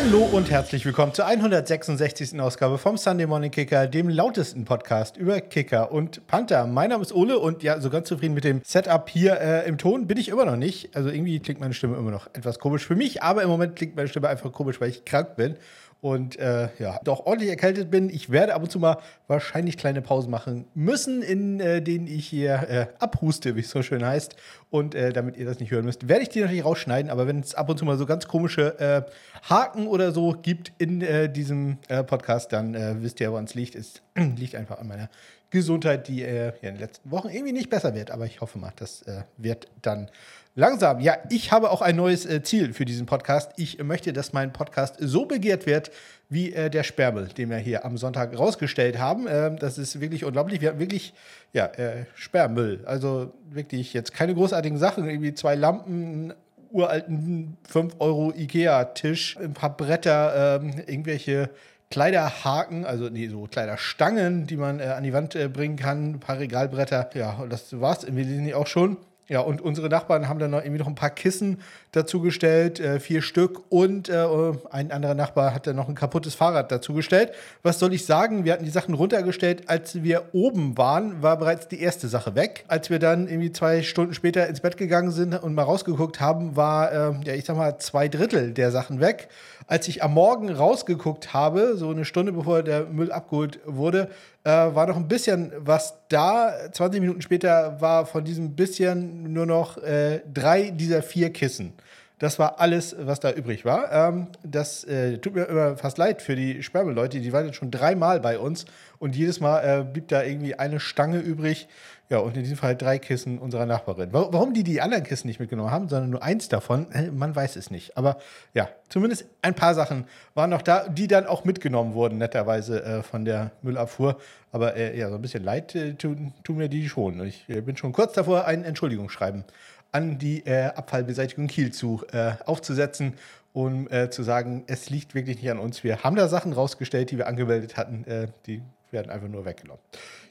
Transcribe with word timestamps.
Hallo 0.00 0.20
und 0.30 0.48
herzlich 0.48 0.86
willkommen 0.86 1.12
zur 1.12 1.26
166. 1.26 2.40
Ausgabe 2.40 2.78
vom 2.78 2.96
Sunday 2.96 3.26
Morning 3.26 3.50
Kicker, 3.50 3.88
dem 3.88 4.08
lautesten 4.08 4.64
Podcast 4.64 5.16
über 5.16 5.40
Kicker 5.40 5.90
und 5.90 6.24
Panther. 6.28 6.68
Mein 6.68 6.90
Name 6.90 7.02
ist 7.02 7.12
Ole 7.12 7.36
und 7.40 7.64
ja, 7.64 7.80
so 7.80 7.90
ganz 7.90 8.06
zufrieden 8.06 8.32
mit 8.32 8.44
dem 8.44 8.60
Setup 8.64 9.08
hier 9.08 9.40
äh, 9.40 9.68
im 9.68 9.76
Ton 9.76 10.06
bin 10.06 10.16
ich 10.16 10.28
immer 10.28 10.44
noch 10.44 10.54
nicht. 10.54 10.94
Also 10.94 11.08
irgendwie 11.08 11.40
klingt 11.40 11.58
meine 11.58 11.74
Stimme 11.74 11.96
immer 11.96 12.12
noch 12.12 12.28
etwas 12.28 12.60
komisch 12.60 12.86
für 12.86 12.94
mich, 12.94 13.24
aber 13.24 13.42
im 13.42 13.48
Moment 13.48 13.74
klingt 13.74 13.96
meine 13.96 14.06
Stimme 14.06 14.28
einfach 14.28 14.52
komisch, 14.52 14.80
weil 14.80 14.90
ich 14.90 15.04
krank 15.04 15.34
bin 15.34 15.56
und 16.00 16.38
äh, 16.38 16.68
ja, 16.78 17.00
doch 17.02 17.26
ordentlich 17.26 17.50
erkältet 17.50 17.90
bin. 17.90 18.08
Ich 18.08 18.30
werde 18.30 18.54
ab 18.54 18.62
und 18.62 18.70
zu 18.70 18.78
mal 18.78 18.98
wahrscheinlich 19.26 19.76
kleine 19.76 20.00
Pausen 20.00 20.30
machen 20.30 20.66
müssen, 20.74 21.22
in 21.22 21.58
äh, 21.58 21.82
denen 21.82 22.06
ich 22.06 22.28
hier 22.28 22.68
äh, 22.68 22.86
abhuste, 23.00 23.56
wie 23.56 23.60
es 23.60 23.70
so 23.70 23.82
schön 23.82 24.04
heißt. 24.04 24.36
Und 24.70 24.94
äh, 24.94 25.12
damit 25.12 25.36
ihr 25.36 25.44
das 25.44 25.58
nicht 25.58 25.72
hören 25.72 25.84
müsst, 25.84 26.08
werde 26.08 26.22
ich 26.22 26.28
die 26.28 26.40
natürlich 26.40 26.64
rausschneiden. 26.64 27.10
Aber 27.10 27.26
wenn 27.26 27.40
es 27.40 27.54
ab 27.54 27.68
und 27.68 27.78
zu 27.78 27.84
mal 27.84 27.98
so 27.98 28.06
ganz 28.06 28.28
komische 28.28 28.78
äh, 28.78 29.02
Haken 29.48 29.88
oder 29.88 30.12
so 30.12 30.36
gibt 30.40 30.72
in 30.78 31.00
äh, 31.00 31.32
diesem 31.32 31.78
Podcast, 32.06 32.52
dann 32.52 33.02
wisst 33.02 33.20
ihr, 33.20 33.30
woran 33.30 33.44
es 33.44 33.54
liegt. 33.54 33.74
Es 33.74 34.02
liegt 34.36 34.54
einfach 34.54 34.78
an 34.78 34.88
meiner 34.88 35.08
Gesundheit, 35.50 36.08
die 36.08 36.22
in 36.22 36.52
den 36.62 36.78
letzten 36.78 37.10
Wochen 37.10 37.28
irgendwie 37.28 37.52
nicht 37.52 37.70
besser 37.70 37.94
wird. 37.94 38.10
Aber 38.10 38.26
ich 38.26 38.40
hoffe 38.40 38.58
mal, 38.58 38.72
das 38.76 39.04
wird 39.38 39.68
dann 39.82 40.10
Langsam, 40.58 40.98
ja, 40.98 41.18
ich 41.30 41.52
habe 41.52 41.70
auch 41.70 41.82
ein 41.82 41.94
neues 41.94 42.26
äh, 42.26 42.42
Ziel 42.42 42.72
für 42.72 42.84
diesen 42.84 43.06
Podcast. 43.06 43.52
Ich 43.54 43.80
möchte, 43.80 44.12
dass 44.12 44.32
mein 44.32 44.52
Podcast 44.52 44.96
so 44.98 45.24
begehrt 45.24 45.66
wird 45.66 45.92
wie 46.28 46.52
äh, 46.52 46.68
der 46.68 46.82
Sperrmüll, 46.82 47.28
den 47.28 47.50
wir 47.50 47.58
hier 47.58 47.84
am 47.84 47.96
Sonntag 47.96 48.36
rausgestellt 48.36 48.98
haben. 48.98 49.28
Ähm, 49.30 49.56
das 49.60 49.78
ist 49.78 50.00
wirklich 50.00 50.24
unglaublich. 50.24 50.60
Wir 50.60 50.70
haben 50.70 50.80
wirklich, 50.80 51.14
ja, 51.52 51.66
äh, 51.66 52.06
Sperrmüll. 52.16 52.80
Also 52.86 53.32
wirklich 53.48 53.92
jetzt 53.92 54.12
keine 54.12 54.34
großartigen 54.34 54.78
Sachen, 54.78 55.08
irgendwie 55.08 55.32
zwei 55.32 55.54
Lampen, 55.54 56.34
uralten 56.72 57.56
5 57.68 57.94
Euro 58.00 58.32
Ikea-Tisch, 58.36 59.36
ein 59.38 59.54
paar 59.54 59.76
Bretter, 59.76 60.60
ähm, 60.60 60.72
irgendwelche 60.88 61.50
Kleiderhaken, 61.90 62.84
also 62.84 63.08
nee, 63.08 63.28
so 63.28 63.46
Kleiderstangen, 63.50 64.46
die 64.46 64.56
man 64.56 64.78
äh, 64.80 64.84
an 64.84 65.04
die 65.04 65.12
Wand 65.12 65.34
äh, 65.34 65.48
bringen 65.48 65.76
kann, 65.76 66.12
ein 66.12 66.20
paar 66.20 66.38
Regalbretter. 66.38 67.10
Ja, 67.14 67.32
und 67.34 67.50
das 67.50 67.80
war's 67.80 68.04
im 68.04 68.16
Wesentlichen 68.16 68.54
auch 68.54 68.66
schon. 68.66 68.98
Ja, 69.28 69.40
und 69.40 69.60
unsere 69.60 69.90
Nachbarn 69.90 70.26
haben 70.26 70.38
dann 70.38 70.50
noch 70.50 70.62
irgendwie 70.62 70.78
noch 70.78 70.86
ein 70.86 70.94
paar 70.94 71.10
Kissen 71.10 71.60
dazugestellt, 71.92 72.80
äh, 72.80 72.98
vier 72.98 73.20
Stück. 73.20 73.60
Und 73.70 74.08
äh, 74.08 74.26
ein 74.70 74.90
anderer 74.90 75.14
Nachbar 75.14 75.54
hat 75.54 75.66
dann 75.66 75.76
noch 75.76 75.88
ein 75.88 75.94
kaputtes 75.94 76.34
Fahrrad 76.34 76.72
dazugestellt. 76.72 77.32
Was 77.62 77.78
soll 77.78 77.92
ich 77.92 78.06
sagen? 78.06 78.46
Wir 78.46 78.54
hatten 78.54 78.64
die 78.64 78.70
Sachen 78.70 78.94
runtergestellt. 78.94 79.68
Als 79.68 80.02
wir 80.02 80.30
oben 80.32 80.78
waren, 80.78 81.22
war 81.22 81.36
bereits 81.36 81.68
die 81.68 81.80
erste 81.80 82.08
Sache 82.08 82.34
weg. 82.36 82.64
Als 82.68 82.88
wir 82.88 82.98
dann 82.98 83.28
irgendwie 83.28 83.52
zwei 83.52 83.82
Stunden 83.82 84.14
später 84.14 84.46
ins 84.46 84.60
Bett 84.60 84.78
gegangen 84.78 85.10
sind 85.10 85.34
und 85.34 85.54
mal 85.54 85.62
rausgeguckt 85.62 86.20
haben, 86.20 86.56
war, 86.56 86.90
äh, 86.90 87.12
ja, 87.24 87.34
ich 87.34 87.44
sag 87.44 87.56
mal, 87.58 87.76
zwei 87.78 88.08
Drittel 88.08 88.54
der 88.54 88.70
Sachen 88.70 88.98
weg. 88.98 89.28
Als 89.68 89.86
ich 89.86 90.02
am 90.02 90.14
Morgen 90.14 90.50
rausgeguckt 90.50 91.34
habe, 91.34 91.76
so 91.76 91.90
eine 91.90 92.06
Stunde 92.06 92.32
bevor 92.32 92.62
der 92.62 92.86
Müll 92.86 93.12
abgeholt 93.12 93.60
wurde, 93.66 94.08
äh, 94.42 94.50
war 94.50 94.86
noch 94.86 94.96
ein 94.96 95.08
bisschen 95.08 95.52
was 95.58 95.94
da. 96.08 96.54
20 96.72 97.02
Minuten 97.02 97.20
später 97.20 97.78
war 97.78 98.06
von 98.06 98.24
diesem 98.24 98.56
bisschen 98.56 99.30
nur 99.30 99.44
noch 99.44 99.76
äh, 99.76 100.22
drei 100.32 100.70
dieser 100.70 101.02
vier 101.02 101.34
Kissen. 101.34 101.74
Das 102.18 102.38
war 102.38 102.58
alles, 102.60 102.96
was 102.98 103.20
da 103.20 103.30
übrig 103.30 103.66
war. 103.66 103.92
Ähm, 103.92 104.28
das 104.42 104.84
äh, 104.84 105.18
tut 105.18 105.34
mir 105.34 105.44
immer 105.44 105.76
fast 105.76 105.98
leid 105.98 106.22
für 106.22 106.34
die 106.34 106.62
Sperrmüll-Leute. 106.62 107.20
Die 107.20 107.32
waren 107.34 107.44
jetzt 107.44 107.56
schon 107.56 107.70
dreimal 107.70 108.20
bei 108.20 108.38
uns 108.38 108.64
und 108.98 109.14
jedes 109.14 109.38
Mal 109.38 109.60
äh, 109.60 109.84
blieb 109.84 110.08
da 110.08 110.22
irgendwie 110.22 110.54
eine 110.54 110.80
Stange 110.80 111.18
übrig. 111.18 111.68
Ja, 112.10 112.18
und 112.18 112.36
in 112.36 112.42
diesem 112.42 112.56
Fall 112.56 112.74
drei 112.74 112.98
Kissen 112.98 113.38
unserer 113.38 113.66
Nachbarin. 113.66 114.08
Warum 114.12 114.54
die 114.54 114.62
die 114.62 114.80
anderen 114.80 115.04
Kissen 115.04 115.26
nicht 115.26 115.40
mitgenommen 115.40 115.70
haben, 115.70 115.88
sondern 115.90 116.08
nur 116.08 116.22
eins 116.22 116.48
davon, 116.48 116.90
äh, 116.92 117.10
man 117.10 117.36
weiß 117.36 117.56
es 117.56 117.70
nicht. 117.70 117.98
Aber 117.98 118.16
ja, 118.54 118.68
zumindest 118.88 119.26
ein 119.42 119.54
paar 119.54 119.74
Sachen 119.74 120.06
waren 120.34 120.48
noch 120.48 120.62
da, 120.62 120.88
die 120.88 121.06
dann 121.06 121.26
auch 121.26 121.44
mitgenommen 121.44 121.92
wurden, 121.92 122.16
netterweise 122.16 122.82
äh, 122.82 123.02
von 123.02 123.26
der 123.26 123.50
Müllabfuhr. 123.60 124.16
Aber 124.52 124.74
äh, 124.74 124.98
ja, 124.98 125.10
so 125.10 125.16
ein 125.16 125.22
bisschen 125.22 125.44
leid 125.44 125.74
äh, 125.74 125.94
tun, 125.94 126.32
tun, 126.44 126.56
mir 126.56 126.70
die 126.70 126.88
schon. 126.88 127.24
Ich 127.26 127.46
äh, 127.48 127.60
bin 127.60 127.76
schon 127.76 127.92
kurz 127.92 128.14
davor, 128.14 128.46
ein 128.46 128.64
Entschuldigungsschreiben 128.64 129.44
an 129.92 130.18
die 130.18 130.44
äh, 130.46 130.66
Abfallbeseitigung 130.66 131.46
Kiel 131.46 131.72
zu 131.72 132.02
aufzusetzen 132.44 133.14
um 133.58 133.90
äh, 133.90 134.08
zu 134.08 134.22
sagen, 134.22 134.64
es 134.66 134.90
liegt 134.90 135.14
wirklich 135.14 135.42
nicht 135.42 135.50
an 135.50 135.58
uns. 135.58 135.82
Wir 135.82 136.04
haben 136.04 136.14
da 136.14 136.28
Sachen 136.28 136.52
rausgestellt, 136.52 137.10
die 137.10 137.18
wir 137.18 137.26
angemeldet 137.26 137.76
hatten, 137.76 138.04
äh, 138.04 138.28
die 138.46 138.62
werden 138.90 139.10
einfach 139.10 139.28
nur 139.28 139.44
weggenommen. 139.44 139.82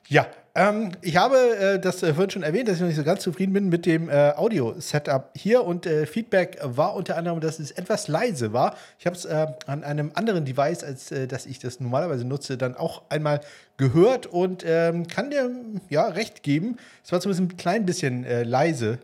Ja, 0.10 0.26
ähm, 0.56 0.92
ich 1.02 1.18
habe 1.18 1.36
äh, 1.36 1.80
das 1.80 2.02
äh, 2.02 2.14
vorhin 2.14 2.30
schon 2.30 2.44
erwähnt, 2.44 2.70
dass 2.70 2.76
ich 2.76 2.82
noch 2.82 2.88
nicht 2.88 2.96
so 2.96 3.04
ganz 3.04 3.22
zufrieden 3.22 3.52
bin 3.52 3.68
mit 3.68 3.86
dem 3.86 4.10
äh, 4.10 4.32
Audio-Setup 4.38 5.32
hier 5.36 5.66
und 5.66 5.86
äh, 5.86 6.06
Feedback 6.06 6.60
war 6.64 6.96
unter 6.96 7.18
anderem, 7.18 7.42
dass 7.42 7.60
es 7.60 7.72
etwas 7.72 8.08
leise 8.08 8.54
war. 8.54 8.76
Ich 9.00 9.06
habe 9.06 9.18
es 9.18 9.26
äh, 9.26 9.48
an 9.66 9.84
einem 9.84 10.12
anderen 10.14 10.46
Device, 10.46 10.84
als 10.86 11.12
äh, 11.12 11.28
dass 11.28 11.46
ich 11.46 11.60
das 11.60 11.82
normalerweise 11.82 12.24
nutze, 12.24 12.58
dann 12.58 12.78
auch 12.78 13.02
einmal 13.10 13.42
gehört 13.76 14.28
und 14.28 14.64
ähm, 14.66 15.08
kann 15.08 15.30
dir 15.30 15.52
ja 15.90 16.08
recht 16.08 16.42
geben. 16.42 16.78
Es 17.04 17.12
war 17.12 17.20
zumindest 17.20 17.54
ein 17.54 17.58
klein 17.58 17.86
bisschen 17.86 18.26
leise. 18.46 19.00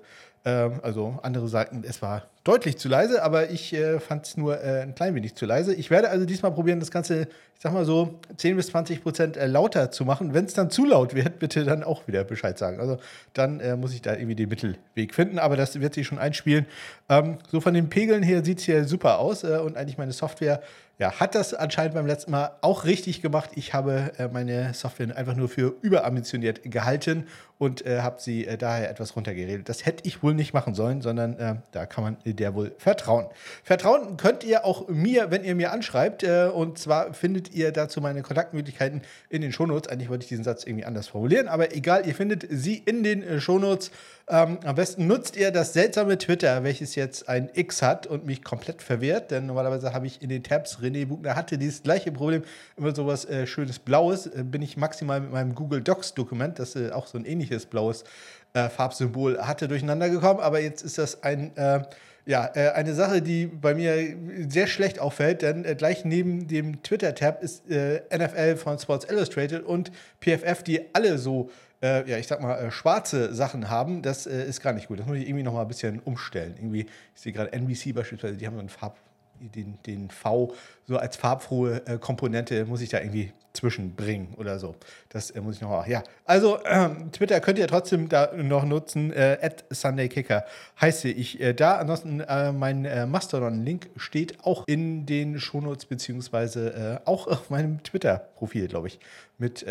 Ähm, 0.45 0.79
also 0.81 1.19
andere 1.21 1.47
sagten, 1.47 1.83
es 1.87 2.01
war 2.01 2.23
deutlich 2.43 2.77
zu 2.77 2.89
leise, 2.89 3.23
aber 3.23 3.51
ich 3.51 3.73
äh, 3.73 3.99
fand 3.99 4.25
es 4.25 4.35
nur 4.35 4.61
äh, 4.61 4.81
ein 4.81 4.95
klein 4.95 5.15
wenig 5.15 5.35
zu 5.35 5.45
leise. 5.45 5.73
Ich 5.73 5.89
werde 5.89 6.09
also 6.09 6.25
diesmal 6.25 6.51
probieren, 6.51 6.79
das 6.81 6.91
Ganze, 6.91 7.21
ich 7.21 7.61
sag 7.61 7.71
mal 7.71 7.85
so, 7.85 8.19
10 8.35 8.57
bis 8.57 8.67
20 8.67 9.01
Prozent 9.01 9.37
äh, 9.37 9.47
lauter 9.47 9.91
zu 9.91 10.03
machen. 10.03 10.33
Wenn 10.33 10.45
es 10.45 10.53
dann 10.53 10.69
zu 10.69 10.85
laut 10.85 11.15
wird, 11.15 11.39
bitte 11.39 11.63
dann 11.63 11.83
auch 11.83 12.05
wieder 12.07 12.25
Bescheid 12.25 12.57
sagen. 12.57 12.81
Also 12.81 12.97
dann 13.33 13.61
äh, 13.61 13.77
muss 13.77 13.93
ich 13.93 14.01
da 14.01 14.13
irgendwie 14.13 14.35
den 14.35 14.49
Mittelweg 14.49 15.13
finden, 15.13 15.39
aber 15.39 15.55
das 15.55 15.79
wird 15.79 15.93
sich 15.93 16.05
schon 16.05 16.19
einspielen. 16.19 16.65
Ähm, 17.07 17.37
so 17.49 17.61
von 17.61 17.73
den 17.73 17.89
Pegeln 17.89 18.23
her 18.23 18.43
sieht 18.43 18.59
es 18.59 18.65
hier 18.65 18.83
super 18.85 19.19
aus 19.19 19.45
äh, 19.45 19.59
und 19.59 19.77
eigentlich 19.77 19.97
meine 19.97 20.11
Software 20.11 20.61
ja, 20.99 21.19
hat 21.19 21.33
das 21.33 21.55
anscheinend 21.55 21.95
beim 21.95 22.05
letzten 22.05 22.31
Mal 22.31 22.51
auch 22.61 22.85
richtig 22.85 23.21
gemacht. 23.21 23.51
Ich 23.55 23.73
habe 23.73 24.11
äh, 24.17 24.27
meine 24.27 24.73
Software 24.73 25.15
einfach 25.17 25.35
nur 25.35 25.49
für 25.49 25.73
überambitioniert 25.81 26.61
gehalten 26.69 27.27
und 27.57 27.85
habe 27.85 28.19
sie 28.19 28.45
daher 28.59 28.89
etwas 28.89 29.15
runtergeredet. 29.15 29.69
Das 29.69 29.85
hätte 29.85 30.05
ich 30.05 30.21
wohl 30.21 30.33
nicht 30.33 30.53
machen 30.53 30.73
sollen, 30.73 31.01
sondern 31.01 31.61
da 31.71 31.85
kann 31.85 32.03
man 32.03 32.17
der 32.35 32.55
wohl 32.55 32.73
vertrauen. 32.77 33.27
Vertrauen 33.63 34.17
könnt 34.17 34.44
ihr 34.44 34.66
auch 34.66 34.88
mir, 34.88 35.31
wenn 35.31 35.44
ihr 35.44 35.55
mir 35.55 35.71
anschreibt. 35.71 36.23
Äh, 36.23 36.49
und 36.53 36.77
zwar 36.77 37.13
findet 37.13 37.53
ihr 37.53 37.71
dazu 37.71 38.01
meine 38.01 38.21
Kontaktmöglichkeiten 38.21 39.01
in 39.29 39.41
den 39.41 39.51
Shownotes. 39.51 39.91
Eigentlich 39.91 40.09
wollte 40.09 40.23
ich 40.23 40.29
diesen 40.29 40.44
Satz 40.44 40.63
irgendwie 40.66 40.85
anders 40.85 41.07
formulieren, 41.07 41.47
aber 41.47 41.75
egal, 41.75 42.07
ihr 42.07 42.16
findet 42.16 42.45
sie 42.49 42.77
in 42.77 43.03
den 43.03 43.23
äh, 43.23 43.39
Shownotes. 43.39 43.91
Ähm, 44.29 44.59
am 44.63 44.75
besten 44.75 45.05
nutzt 45.05 45.35
ihr 45.35 45.51
das 45.51 45.73
seltsame 45.73 46.17
Twitter, 46.17 46.63
welches 46.63 46.95
jetzt 46.95 47.27
ein 47.27 47.49
X 47.53 47.81
hat 47.81 48.07
und 48.07 48.25
mich 48.25 48.41
komplett 48.41 48.81
verwehrt, 48.81 49.31
denn 49.31 49.47
normalerweise 49.47 49.94
habe 49.94 50.07
ich 50.07 50.21
in 50.21 50.29
den 50.29 50.44
Tabs, 50.44 50.77
René 50.81 51.05
Bugner 51.05 51.35
hatte 51.35 51.57
dieses 51.57 51.83
gleiche 51.83 52.09
Problem, 52.13 52.44
immer 52.77 52.95
sowas 52.95 53.25
äh, 53.25 53.45
schönes 53.45 53.79
Blaues, 53.79 54.27
äh, 54.27 54.44
bin 54.45 54.61
ich 54.61 54.77
maximal 54.77 55.19
mit 55.19 55.33
meinem 55.33 55.55
Google 55.55 55.81
Docs 55.81 56.13
Dokument, 56.13 56.57
das 56.57 56.77
äh, 56.77 56.91
auch 56.91 57.07
so 57.07 57.17
ein 57.17 57.25
ähnliches 57.25 57.65
blaues 57.65 58.05
äh, 58.53 58.69
Farbsymbol 58.69 59.39
hatte, 59.39 59.67
durcheinander 59.67 60.09
gekommen, 60.09 60.39
aber 60.39 60.61
jetzt 60.61 60.83
ist 60.83 60.97
das 60.97 61.21
ein 61.23 61.55
äh, 61.57 61.81
ja, 62.25 62.50
äh, 62.56 62.69
eine 62.69 62.94
Sache, 62.94 63.22
die 63.22 63.47
bei 63.47 63.73
mir 63.75 64.16
sehr 64.47 64.67
schlecht 64.67 65.00
auffällt, 65.00 65.41
denn 65.41 65.66
äh, 65.66 65.75
gleich 65.75 66.06
neben 66.06 66.47
dem 66.47 66.81
Twitter-Tab 66.81 67.44
ist 67.44 67.69
äh, 67.69 68.01
NFL 68.16 68.56
von 68.56 68.79
Sports 68.79 69.06
Illustrated 69.09 69.63
und 69.63 69.91
PFF, 70.22 70.63
die 70.63 70.94
alle 70.94 71.17
so, 71.17 71.50
äh, 71.81 72.09
ja, 72.09 72.17
ich 72.17 72.28
sag 72.28 72.41
mal, 72.41 72.56
äh, 72.56 72.72
schwarze 72.72 73.33
Sachen 73.33 73.69
haben. 73.69 74.01
Das 74.01 74.25
äh, 74.25 74.45
ist 74.45 74.62
gar 74.62 74.73
nicht 74.73 74.88
gut. 74.88 75.00
Das 75.00 75.06
muss 75.06 75.17
ich 75.17 75.28
irgendwie 75.28 75.44
noch 75.44 75.53
mal 75.53 75.63
ein 75.63 75.67
bisschen 75.67 76.00
umstellen. 76.00 76.53
Irgendwie, 76.57 76.85
ich 77.16 77.22
sehe 77.22 77.33
gerade 77.33 77.51
NBC 77.51 77.94
beispielsweise, 77.94 78.38
die 78.38 78.47
haben 78.47 78.56
so 78.56 78.59
einen 78.59 78.69
Farb 78.69 78.97
den, 79.39 79.78
den 79.85 80.09
V 80.09 80.53
so 80.88 80.97
als 80.97 81.17
farbfrohe 81.17 81.81
Komponente 82.00 82.63
muss 82.66 82.79
ich 82.79 82.89
da 82.89 83.01
irgendwie 83.01 83.33
zwischenbringen 83.53 84.33
oder 84.35 84.59
so. 84.59 84.75
Das 85.09 85.31
äh, 85.31 85.39
muss 85.41 85.55
ich 85.55 85.61
noch 85.61 85.71
auch. 85.71 85.87
Ja, 85.87 86.03
also 86.25 86.59
ähm, 86.65 87.11
Twitter 87.11 87.39
könnt 87.39 87.59
ihr 87.59 87.67
trotzdem 87.67 88.09
da 88.09 88.31
noch 88.35 88.65
nutzen. 88.65 89.13
Äh, 89.13 89.49
SundayKicker 89.69 90.45
heiße 90.81 91.09
ich 91.09 91.39
äh, 91.39 91.53
da. 91.53 91.77
Ansonsten 91.77 92.19
äh, 92.21 92.51
mein 92.51 92.85
äh, 92.85 93.05
Mastodon-Link 93.05 93.89
steht 93.95 94.44
auch 94.44 94.67
in 94.67 95.05
den 95.05 95.39
Shownotes 95.39 95.85
beziehungsweise 95.85 97.01
äh, 97.05 97.09
auch 97.09 97.27
auf 97.27 97.50
meinem 97.50 97.81
Twitter-Profil, 97.83 98.67
glaube 98.67 98.88
ich, 98.88 99.00
mit 99.38 99.65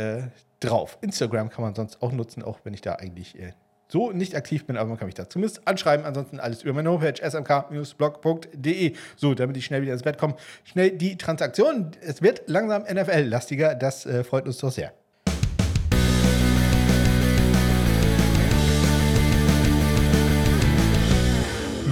drauf. 0.60 0.98
Instagram 1.00 1.48
kann 1.48 1.64
man 1.64 1.74
sonst 1.74 2.02
auch 2.02 2.12
nutzen, 2.12 2.42
auch 2.42 2.58
wenn 2.64 2.74
ich 2.74 2.82
da 2.82 2.94
eigentlich 2.94 3.36
so 3.92 4.10
nicht 4.10 4.34
aktiv 4.34 4.66
bin, 4.66 4.76
aber 4.76 4.88
man 4.88 4.98
kann 4.98 5.06
mich 5.06 5.14
da 5.14 5.28
zumindest 5.28 5.68
anschreiben. 5.68 6.06
Ansonsten 6.06 6.40
alles 6.40 6.62
über 6.62 6.72
meine 6.72 6.90
Homepage 6.90 7.20
smk-blog.de. 7.22 8.94
So, 9.16 9.34
damit 9.34 9.56
ich 9.58 9.66
schnell 9.66 9.82
wieder 9.82 9.92
ins 9.92 10.02
Bett 10.02 10.18
komme. 10.18 10.34
Schnell 10.64 10.92
die 10.92 11.18
Transaktion. 11.18 11.90
Es 12.00 12.22
wird 12.22 12.42
langsam 12.46 12.82
NFL-lastiger. 12.84 13.74
Das 13.74 14.06
äh, 14.06 14.24
freut 14.24 14.46
uns 14.46 14.58
doch 14.58 14.72
sehr. 14.72 14.92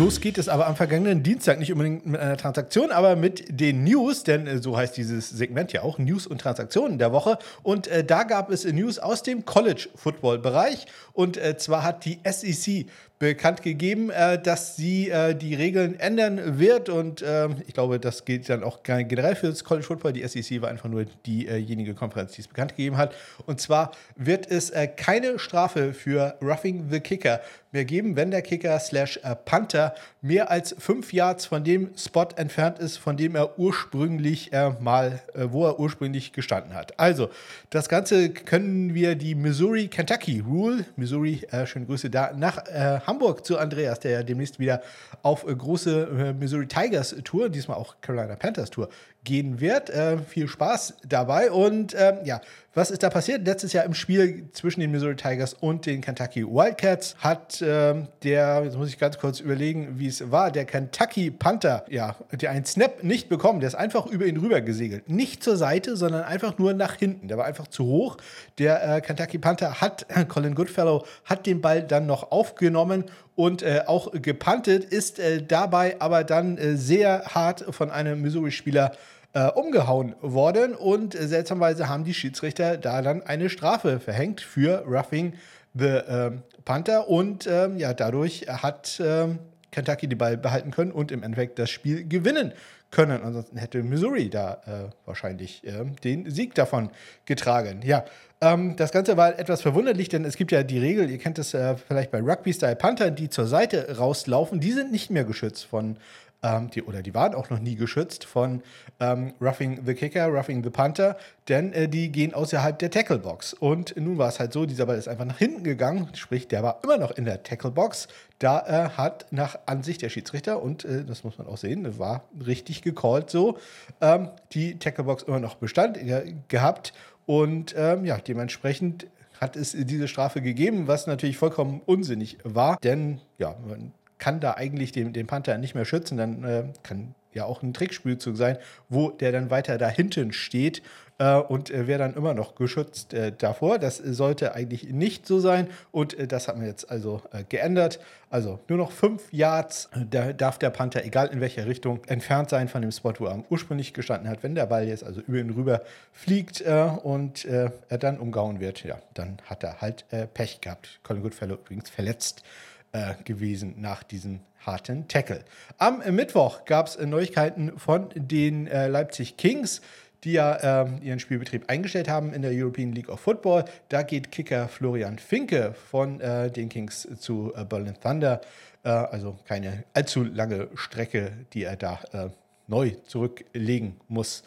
Los 0.00 0.22
geht 0.22 0.38
es 0.38 0.48
aber 0.48 0.66
am 0.66 0.76
vergangenen 0.76 1.22
Dienstag 1.22 1.58
nicht 1.58 1.72
unbedingt 1.72 2.06
mit 2.06 2.18
einer 2.18 2.38
Transaktion, 2.38 2.90
aber 2.90 3.16
mit 3.16 3.60
den 3.60 3.84
News, 3.84 4.24
denn 4.24 4.46
äh, 4.46 4.56
so 4.56 4.74
heißt 4.74 4.96
dieses 4.96 5.28
Segment 5.28 5.74
ja 5.74 5.82
auch, 5.82 5.98
News 5.98 6.26
und 6.26 6.40
Transaktionen 6.40 6.96
der 6.96 7.12
Woche. 7.12 7.36
Und 7.62 7.86
äh, 7.86 8.02
da 8.02 8.22
gab 8.22 8.50
es 8.50 8.64
News 8.64 8.98
aus 8.98 9.22
dem 9.22 9.44
College-Football-Bereich. 9.44 10.86
Und 11.12 11.36
äh, 11.36 11.58
zwar 11.58 11.82
hat 11.82 12.06
die 12.06 12.18
SEC 12.24 12.86
bekannt 13.20 13.62
gegeben, 13.62 14.08
äh, 14.08 14.40
dass 14.40 14.76
sie 14.76 15.10
äh, 15.10 15.34
die 15.34 15.54
Regeln 15.54 16.00
ändern 16.00 16.58
wird. 16.58 16.88
Und 16.88 17.20
äh, 17.20 17.50
ich 17.66 17.74
glaube, 17.74 18.00
das 18.00 18.24
gilt 18.24 18.48
dann 18.48 18.64
auch 18.64 18.82
generell 18.82 19.36
für 19.36 19.48
das 19.48 19.62
College 19.62 19.86
Football. 19.86 20.14
Die 20.14 20.26
SEC 20.26 20.62
war 20.62 20.70
einfach 20.70 20.88
nur 20.88 21.04
diejenige 21.26 21.94
Konferenz, 21.94 22.32
die 22.32 22.40
es 22.40 22.48
bekannt 22.48 22.76
gegeben 22.76 22.96
hat. 22.96 23.14
Und 23.44 23.60
zwar 23.60 23.92
wird 24.16 24.50
es 24.50 24.70
äh, 24.70 24.88
keine 24.88 25.38
Strafe 25.38 25.92
für 25.92 26.38
Roughing 26.40 26.88
the 26.90 27.00
Kicker 27.00 27.42
mehr 27.72 27.84
geben, 27.84 28.16
wenn 28.16 28.30
der 28.30 28.40
Kicker 28.40 28.80
slash 28.80 29.20
äh, 29.22 29.36
Panther 29.36 29.94
mehr 30.22 30.50
als 30.50 30.74
fünf 30.78 31.12
Yards 31.12 31.44
von 31.44 31.62
dem 31.62 31.90
Spot 31.96 32.26
entfernt 32.36 32.78
ist, 32.78 32.96
von 32.96 33.18
dem 33.18 33.36
er 33.36 33.58
ursprünglich 33.58 34.52
äh, 34.54 34.70
mal, 34.80 35.20
wo 35.34 35.66
er 35.66 35.78
ursprünglich 35.78 36.32
gestanden 36.32 36.74
hat. 36.74 36.98
Also, 36.98 37.28
das 37.68 37.90
Ganze 37.90 38.30
können 38.30 38.94
wir 38.94 39.14
die 39.14 39.34
Missouri-Kentucky 39.34 40.40
Rule, 40.40 40.86
Missouri, 40.96 41.46
schöne 41.66 41.86
Grüße 41.86 42.10
da, 42.10 42.32
nach 42.34 42.64
Hamburg 43.10 43.44
zu 43.44 43.58
Andreas, 43.58 43.98
der 43.98 44.12
ja 44.12 44.22
demnächst 44.22 44.60
wieder 44.60 44.82
auf 45.22 45.46
äh, 45.46 45.54
große 45.54 46.02
äh, 46.02 46.32
Missouri 46.32 46.68
Tigers 46.68 47.16
Tour, 47.24 47.48
diesmal 47.48 47.76
auch 47.76 47.96
Carolina 48.00 48.36
Panthers 48.36 48.70
Tour, 48.70 48.88
gehen 49.24 49.60
wird. 49.60 49.90
Äh, 49.90 50.18
viel 50.18 50.48
Spaß 50.48 50.94
dabei. 51.06 51.50
Und 51.50 51.94
ähm, 51.98 52.18
ja, 52.24 52.40
was 52.72 52.92
ist 52.92 53.02
da 53.02 53.10
passiert? 53.10 53.44
Letztes 53.44 53.72
Jahr 53.72 53.84
im 53.84 53.94
Spiel 53.94 54.48
zwischen 54.52 54.80
den 54.80 54.92
Missouri 54.92 55.16
Tigers 55.16 55.54
und 55.54 55.86
den 55.86 56.00
Kentucky 56.00 56.46
Wildcats 56.46 57.16
hat 57.18 57.60
ähm, 57.66 58.06
der, 58.22 58.62
jetzt 58.64 58.76
muss 58.76 58.88
ich 58.88 58.98
ganz 58.98 59.18
kurz 59.18 59.40
überlegen, 59.40 59.98
wie 59.98 60.06
es 60.06 60.30
war, 60.30 60.52
der 60.52 60.64
Kentucky 60.66 61.32
Panther, 61.32 61.84
ja, 61.88 62.14
der 62.32 62.52
einen 62.52 62.64
Snap 62.64 63.02
nicht 63.02 63.28
bekommen, 63.28 63.58
der 63.58 63.66
ist 63.66 63.74
einfach 63.74 64.06
über 64.06 64.24
ihn 64.24 64.36
rüber 64.36 64.60
gesegelt. 64.60 65.08
Nicht 65.10 65.42
zur 65.42 65.56
Seite, 65.56 65.96
sondern 65.96 66.22
einfach 66.22 66.58
nur 66.58 66.72
nach 66.72 66.94
hinten. 66.94 67.26
Der 67.26 67.38
war 67.38 67.44
einfach 67.44 67.66
zu 67.66 67.84
hoch. 67.84 68.18
Der 68.58 68.96
äh, 68.96 69.00
Kentucky 69.00 69.38
Panther 69.38 69.80
hat, 69.80 70.06
Colin 70.28 70.54
Goodfellow, 70.54 71.04
hat 71.24 71.46
den 71.46 71.60
Ball 71.60 71.82
dann 71.82 72.06
noch 72.06 72.30
aufgenommen 72.30 73.04
und 73.34 73.62
äh, 73.62 73.82
auch 73.86 74.12
gepantet, 74.12 74.84
ist 74.84 75.18
äh, 75.18 75.42
dabei 75.42 75.96
aber 76.00 76.22
dann 76.22 76.56
äh, 76.56 76.76
sehr 76.76 77.24
hart 77.24 77.64
von 77.70 77.90
einem 77.90 78.22
Missouri-Spieler 78.22 78.92
äh, 79.32 79.46
umgehauen 79.48 80.14
worden 80.20 80.74
und 80.74 81.14
äh, 81.14 81.26
seltsamerweise 81.26 81.88
haben 81.88 82.04
die 82.04 82.14
Schiedsrichter 82.14 82.76
da 82.76 83.02
dann 83.02 83.22
eine 83.22 83.48
Strafe 83.48 84.00
verhängt 84.00 84.40
für 84.40 84.84
Roughing 84.86 85.34
the 85.74 85.86
ähm, 85.86 86.42
Panther 86.64 87.08
und 87.08 87.46
ähm, 87.46 87.78
ja, 87.78 87.94
dadurch 87.94 88.46
hat 88.48 89.00
ähm, 89.04 89.38
Kentucky 89.70 90.08
die 90.08 90.16
Ball 90.16 90.36
behalten 90.36 90.70
können 90.70 90.92
und 90.92 91.12
im 91.12 91.22
Endeffekt 91.22 91.58
das 91.58 91.70
Spiel 91.70 92.06
gewinnen 92.06 92.52
können. 92.90 93.22
Ansonsten 93.22 93.56
hätte 93.56 93.82
Missouri 93.82 94.30
da 94.30 94.54
äh, 94.66 94.90
wahrscheinlich 95.06 95.64
äh, 95.64 95.84
den 96.02 96.28
Sieg 96.30 96.54
davon 96.54 96.90
getragen. 97.24 97.82
Ja, 97.84 98.04
ähm, 98.40 98.74
das 98.76 98.90
Ganze 98.90 99.16
war 99.16 99.38
etwas 99.38 99.62
verwunderlich, 99.62 100.08
denn 100.08 100.24
es 100.24 100.36
gibt 100.36 100.50
ja 100.50 100.62
die 100.62 100.78
Regel, 100.78 101.08
ihr 101.08 101.18
kennt 101.18 101.38
es 101.38 101.54
äh, 101.54 101.76
vielleicht 101.76 102.10
bei 102.10 102.20
Rugby-Style 102.20 102.76
Panther, 102.76 103.10
die 103.10 103.28
zur 103.28 103.46
Seite 103.46 103.96
rauslaufen, 103.96 104.60
die 104.60 104.72
sind 104.72 104.90
nicht 104.90 105.10
mehr 105.10 105.24
geschützt 105.24 105.66
von 105.66 105.98
ähm, 106.42 106.70
die, 106.70 106.82
oder 106.82 107.02
die 107.02 107.14
waren 107.14 107.34
auch 107.34 107.50
noch 107.50 107.58
nie 107.58 107.76
geschützt 107.76 108.24
von 108.24 108.62
ähm, 108.98 109.34
Roughing 109.40 109.82
the 109.84 109.94
Kicker, 109.94 110.26
Roughing 110.26 110.62
the 110.64 110.70
Panther, 110.70 111.16
denn 111.48 111.72
äh, 111.72 111.88
die 111.88 112.10
gehen 112.10 112.34
außerhalb 112.34 112.78
der 112.78 112.90
Tacklebox. 112.90 113.54
Und 113.54 113.94
nun 113.96 114.18
war 114.18 114.28
es 114.28 114.40
halt 114.40 114.52
so, 114.52 114.66
dieser 114.66 114.86
Ball 114.86 114.98
ist 114.98 115.08
einfach 115.08 115.24
nach 115.24 115.38
hinten 115.38 115.64
gegangen, 115.64 116.08
sprich, 116.14 116.48
der 116.48 116.62
war 116.62 116.80
immer 116.82 116.98
noch 116.98 117.10
in 117.12 117.24
der 117.24 117.42
Tacklebox. 117.42 118.08
Da 118.38 118.60
äh, 118.60 118.90
hat 118.90 119.26
nach 119.30 119.58
Ansicht 119.66 120.02
der 120.02 120.08
Schiedsrichter, 120.08 120.62
und 120.62 120.84
äh, 120.84 121.04
das 121.04 121.24
muss 121.24 121.38
man 121.38 121.46
auch 121.46 121.58
sehen, 121.58 121.98
war 121.98 122.24
richtig 122.46 122.82
gecallt 122.82 123.30
so, 123.30 123.58
ähm, 124.00 124.30
die 124.52 124.78
Tacklebox 124.78 125.24
immer 125.24 125.40
noch 125.40 125.56
Bestand 125.56 125.96
äh, 125.98 126.34
gehabt. 126.48 126.92
Und 127.26 127.74
ähm, 127.76 128.04
ja, 128.04 128.16
dementsprechend 128.16 129.06
hat 129.40 129.56
es 129.56 129.72
diese 129.72 130.08
Strafe 130.08 130.42
gegeben, 130.42 130.86
was 130.86 131.06
natürlich 131.06 131.38
vollkommen 131.38 131.80
unsinnig 131.86 132.38
war, 132.44 132.76
denn 132.82 133.20
ja, 133.38 133.56
man 133.66 133.92
kann 134.20 134.38
da 134.38 134.54
eigentlich 134.54 134.92
den, 134.92 135.12
den 135.12 135.26
Panther 135.26 135.58
nicht 135.58 135.74
mehr 135.74 135.84
schützen. 135.84 136.16
Dann 136.16 136.44
äh, 136.44 136.64
kann 136.84 137.14
ja 137.32 137.44
auch 137.44 137.62
ein 137.62 137.74
Trickspielzug 137.74 138.36
sein, 138.36 138.58
wo 138.88 139.10
der 139.10 139.32
dann 139.32 139.50
weiter 139.50 139.78
da 139.78 139.88
hinten 139.88 140.32
steht 140.32 140.82
äh, 141.18 141.36
und 141.36 141.70
äh, 141.70 141.86
wäre 141.86 142.00
dann 142.00 142.14
immer 142.14 142.34
noch 142.34 142.54
geschützt 142.54 143.14
äh, 143.14 143.32
davor. 143.36 143.78
Das 143.78 143.98
sollte 143.98 144.54
eigentlich 144.54 144.90
nicht 144.90 145.26
so 145.26 145.38
sein 145.38 145.68
und 145.92 146.18
äh, 146.18 146.26
das 146.26 146.48
haben 146.48 146.60
wir 146.60 146.68
jetzt 146.68 146.90
also 146.90 147.22
äh, 147.32 147.44
geändert. 147.44 148.00
Also 148.30 148.60
nur 148.68 148.78
noch 148.78 148.90
fünf 148.90 149.32
Yards, 149.32 149.90
da 150.10 150.32
darf 150.32 150.58
der 150.58 150.70
Panther, 150.70 151.04
egal 151.04 151.28
in 151.28 151.40
welcher 151.40 151.66
Richtung, 151.66 152.00
entfernt 152.06 152.50
sein 152.50 152.68
von 152.68 152.82
dem 152.82 152.92
Spot, 152.92 153.14
wo 153.18 153.26
er 153.26 153.44
ursprünglich 153.48 153.92
gestanden 153.92 154.28
hat. 154.28 154.42
Wenn 154.42 154.54
der 154.54 154.66
Ball 154.66 154.86
jetzt 154.86 155.04
also 155.04 155.20
über 155.20 155.38
ihn 155.38 155.50
rüber 155.50 155.82
fliegt 156.12 156.60
äh, 156.60 156.88
und 157.02 157.44
er 157.44 157.70
dann 157.98 158.18
umgehauen 158.18 158.60
wird, 158.60 158.84
ja, 158.84 158.98
dann 159.14 159.38
hat 159.46 159.64
er 159.64 159.80
halt 159.80 160.04
Pech 160.34 160.60
gehabt. 160.60 161.00
Colin 161.02 161.22
Goodfellow 161.22 161.54
übrigens 161.54 161.90
verletzt 161.90 162.44
äh, 162.92 163.14
gewesen 163.24 163.74
nach 163.78 164.02
diesem 164.02 164.40
harten 164.64 165.08
Tackle. 165.08 165.44
Am 165.78 166.02
Mittwoch 166.14 166.64
gab 166.64 166.86
es 166.88 166.96
äh, 166.96 167.06
Neuigkeiten 167.06 167.78
von 167.78 168.08
den 168.14 168.66
äh, 168.66 168.88
Leipzig 168.88 169.36
Kings 169.36 169.80
die 170.24 170.32
ja 170.32 170.82
ähm, 170.82 171.00
ihren 171.02 171.18
Spielbetrieb 171.18 171.64
eingestellt 171.68 172.08
haben 172.08 172.32
in 172.32 172.42
der 172.42 172.52
European 172.52 172.92
League 172.92 173.08
of 173.08 173.20
Football. 173.20 173.64
Da 173.88 174.02
geht 174.02 174.30
Kicker 174.30 174.68
Florian 174.68 175.18
Finke 175.18 175.74
von 175.90 176.20
äh, 176.20 176.50
den 176.50 176.68
Kings 176.68 177.08
zu 177.18 177.52
äh, 177.56 177.64
Berlin 177.64 177.94
Thunder. 178.00 178.40
Äh, 178.82 178.88
also 178.88 179.38
keine 179.46 179.84
allzu 179.94 180.24
lange 180.24 180.68
Strecke, 180.74 181.32
die 181.52 181.64
er 181.64 181.76
da 181.76 182.00
äh, 182.12 182.28
neu 182.66 182.90
zurücklegen 183.06 183.96
muss. 184.08 184.44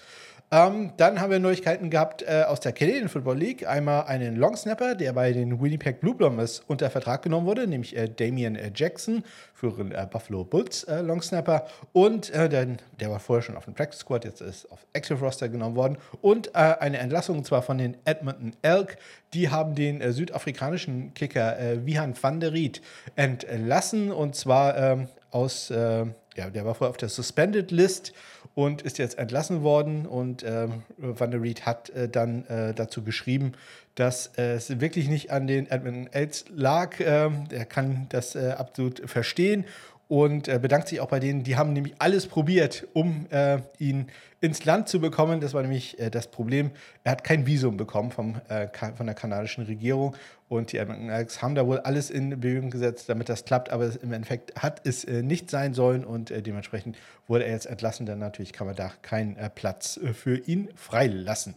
Ähm, 0.54 0.92
dann 0.98 1.20
haben 1.20 1.32
wir 1.32 1.40
Neuigkeiten 1.40 1.90
gehabt 1.90 2.22
äh, 2.22 2.44
aus 2.44 2.60
der 2.60 2.74
Canadian 2.74 3.10
Football 3.10 3.40
League. 3.40 3.68
Einmal 3.68 4.04
einen 4.04 4.36
Longsnapper, 4.36 4.94
der 4.94 5.12
bei 5.14 5.34
den 5.34 5.60
Winnipeg 5.60 6.00
Blue 6.00 6.14
Bombers 6.14 6.62
unter 6.68 6.92
Vertrag 6.92 7.24
genommen 7.24 7.48
wurde, 7.48 7.66
nämlich 7.66 7.98
äh, 7.98 8.08
Damian 8.08 8.56
äh, 8.56 8.72
Jackson 8.76 9.24
für 9.56 9.72
den 9.72 9.92
äh, 9.92 10.06
Buffalo 10.08 10.44
Bulls 10.44 10.84
äh, 10.84 11.02
Longsnapper. 11.02 11.66
Und 11.92 12.30
äh, 12.30 12.50
der, 12.50 12.68
der 13.00 13.10
war 13.10 13.20
vorher 13.20 13.42
schon 13.42 13.58
auf 13.58 13.66
dem 13.66 13.74
Practice 13.74 14.02
Squad, 14.02 14.26
jetzt 14.26 14.42
ist 14.42 14.72
auf 14.72 14.86
Active 14.94 15.18
Roster 15.20 15.50
genommen 15.50 15.76
worden. 15.76 15.98
Und 16.22 16.54
eine 16.56 17.00
Entlassung, 17.00 17.40
und 17.40 17.48
zwar 17.48 17.64
von 17.64 17.80
den 17.80 17.98
Edmonton 18.06 18.56
Elk. 18.62 18.98
Die 19.34 19.50
haben 19.50 19.74
den 19.74 20.14
südafrikanischen 20.14 21.16
Kicker 21.16 21.58
Wihan 21.84 22.14
van 22.22 22.40
der 22.40 22.54
Riet 22.54 22.84
entlassen. 23.16 24.12
Und 24.12 24.36
zwar 24.36 24.78
ähm, 24.78 25.08
aus, 25.32 25.70
ja, 25.70 26.06
der 26.36 26.66
war 26.66 26.76
vorher 26.76 26.92
auf 26.92 26.98
der 26.98 27.10
Suspended 27.10 27.72
List 27.72 28.14
und 28.56 28.82
ist 28.82 28.98
jetzt 28.98 29.18
entlassen 29.18 29.64
worden. 29.64 30.06
Und 30.06 30.44
äh, 30.44 30.68
Van 30.98 31.32
der 31.32 31.42
Reed 31.42 31.66
hat 31.66 31.90
äh, 31.90 32.08
dann 32.10 32.46
äh, 32.46 32.74
dazu 32.74 33.04
geschrieben, 33.04 33.54
dass 33.96 34.32
es 34.38 34.80
wirklich 34.82 35.08
nicht 35.08 35.32
an 35.32 35.46
den 35.46 35.70
Edmund 35.70 36.16
Elks 36.16 36.46
lag. 36.50 37.00
Ähm, 37.00 37.46
er 37.52 37.66
kann 37.66 38.08
das 38.10 38.36
äh, 38.36 38.56
absolut 38.58 39.08
verstehen 39.08 39.66
und 40.08 40.48
äh, 40.48 40.60
bedankt 40.60 40.88
sich 40.90 41.00
auch 41.00 41.08
bei 41.08 41.20
denen, 41.20 41.44
die 41.44 41.56
haben 41.56 41.74
nämlich 41.74 41.96
alles 42.00 42.28
probiert, 42.28 42.88
um 42.94 43.26
äh, 43.30 43.60
ihn 43.80 44.08
ins 44.42 44.66
Land 44.66 44.90
zu 44.90 45.00
bekommen. 45.00 45.40
Das 45.40 45.54
war 45.54 45.62
nämlich 45.62 45.98
äh, 46.00 46.12
das 46.12 46.28
Problem. 46.28 46.72
Er 47.04 47.14
hat 47.14 47.24
kein 47.24 47.48
Visum 47.48 47.78
bekommen 47.78 48.12
vom, 48.12 48.36
äh, 48.50 48.68
von 48.96 49.06
der 49.06 49.16
kanadischen 49.16 49.64
Regierung 49.66 50.16
und 50.50 50.72
die 50.72 50.80
Alex 50.80 51.42
haben 51.42 51.56
da 51.56 51.66
wohl 51.66 51.80
alles 51.80 52.10
in 52.10 52.30
Bewegung 52.42 52.70
gesetzt, 52.70 53.08
damit 53.08 53.30
das 53.30 53.46
klappt, 53.46 53.72
aber 53.72 53.92
im 54.02 54.12
Endeffekt 54.12 54.62
hat 54.62 54.82
es 54.86 55.06
äh, 55.06 55.24
nicht 55.24 55.50
sein 55.50 55.74
sollen 55.74 56.04
und 56.04 56.30
äh, 56.30 56.42
dementsprechend 56.42 56.98
wurde 57.28 57.46
er 57.46 57.54
jetzt 57.54 57.66
entlassen, 57.66 58.06
denn 58.06 58.20
natürlich 58.20 58.52
kann 58.52 58.68
man 58.68 58.76
da 58.76 58.92
keinen 59.02 59.38
Platz 59.56 60.00
für 60.14 60.38
ihn 60.38 60.70
freilassen. 60.76 61.56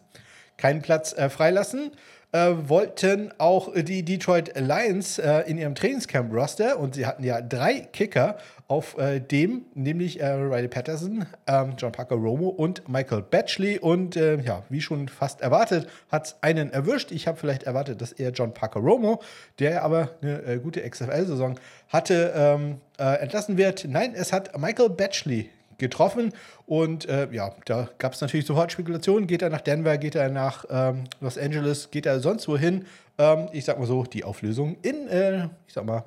Keinen 0.57 0.81
Platz 0.81 1.15
freilassen 1.29 1.91
äh, 2.33 2.53
wollten 2.69 3.33
auch 3.39 3.73
die 3.75 4.05
Detroit 4.05 4.53
Lions 4.59 5.19
äh, 5.19 5.41
in 5.47 5.59
ihrem 5.59 5.75
Trainingscamp-Roster 5.75 6.79
und 6.79 6.95
sie 6.95 7.07
hatten 7.07 7.25
ja 7.25 7.41
drei 7.41 7.81
Kicker 7.93 8.37
auf 8.69 8.99
äh, 8.99 9.21
dem, 9.21 9.67
nämlich 9.75 10.21
äh, 10.21 10.27
Riley 10.27 10.69
Patterson, 10.69 11.27
ähm, 11.47 11.75
John 11.79 11.93
Parker 11.93 12.17
Romo 12.17 12.49
und 12.49 12.89
Michael 12.89 13.23
Batchley. 13.23 13.79
Und 13.79 14.17
äh, 14.17 14.41
ja, 14.41 14.65
wie 14.69 14.81
schon 14.81 15.09
fast 15.09 15.41
erwartet, 15.41 15.89
hat 16.11 16.27
es 16.27 16.37
einen 16.41 16.73
erwischt. 16.73 17.13
Ich 17.13 17.29
habe 17.29 17.39
vielleicht 17.39 17.63
erwartet, 17.63 18.01
dass 18.01 18.13
er 18.13 18.31
John 18.33 18.53
Parker 18.53 18.81
Romo, 18.81 19.23
der 19.61 19.85
aber 19.85 20.11
eine 20.21 20.59
gute 20.59 20.89
XFL-Saison 20.89 21.59
hatte, 21.89 22.33
ähm, 22.35 22.81
entlassen 22.99 23.57
wird. 23.57 23.87
Nein, 23.89 24.15
es 24.15 24.33
hat 24.33 24.59
Michael 24.59 24.91
Batchley 24.91 25.51
getroffen. 25.79 26.33
Und 26.67 27.09
äh, 27.09 27.29
ja, 27.33 27.55
da 27.65 27.89
gab 27.99 28.15
es 28.15 28.21
natürlich 28.21 28.47
sofort 28.47 28.73
Spekulationen. 28.73 29.27
Geht 29.27 29.43
er 29.43 29.51
nach 29.51 29.61
Denver, 29.61 29.99
geht 29.99 30.15
er 30.15 30.29
nach 30.29 30.65
ähm, 30.71 31.05
Los 31.21 31.39
Angeles, 31.39 31.91
geht 31.91 32.07
er 32.07 32.21
sonst 32.21 32.49
wohin? 32.49 32.87
Ähm, 33.19 33.49
ich 33.53 33.65
sag 33.65 33.79
mal 33.79 33.87
so, 33.87 34.05
die 34.05 34.25
Auflösung 34.25 34.77
in, 34.83 35.09
äh, 35.09 35.45
ich 35.67 35.75
sag 35.75 35.85
mal, 35.85 36.05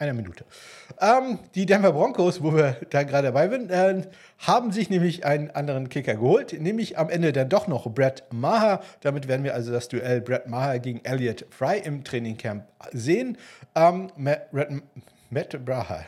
einer 0.00 0.14
Minute. 0.14 0.44
Ähm, 0.98 1.38
die 1.54 1.66
Denver 1.66 1.92
Broncos, 1.92 2.42
wo 2.42 2.54
wir 2.54 2.76
da 2.88 3.02
gerade 3.02 3.28
dabei 3.28 3.48
sind, 3.48 3.70
äh, 3.70 4.02
haben 4.38 4.72
sich 4.72 4.88
nämlich 4.88 5.26
einen 5.26 5.50
anderen 5.50 5.90
Kicker 5.90 6.14
geholt, 6.14 6.58
nämlich 6.58 6.96
am 6.96 7.10
Ende 7.10 7.32
dann 7.32 7.50
doch 7.50 7.68
noch 7.68 7.88
Brett 7.90 8.24
Maher. 8.32 8.80
Damit 9.02 9.28
werden 9.28 9.44
wir 9.44 9.54
also 9.54 9.72
das 9.72 9.88
Duell 9.88 10.22
Brett 10.22 10.48
Maher 10.48 10.78
gegen 10.78 11.04
Elliot 11.04 11.44
Fry 11.50 11.78
im 11.84 12.02
Trainingcamp 12.02 12.64
sehen. 12.92 13.36
Ähm, 13.74 14.10
Matt, 14.16 14.48
Matt 15.28 15.64
Braha 15.64 16.06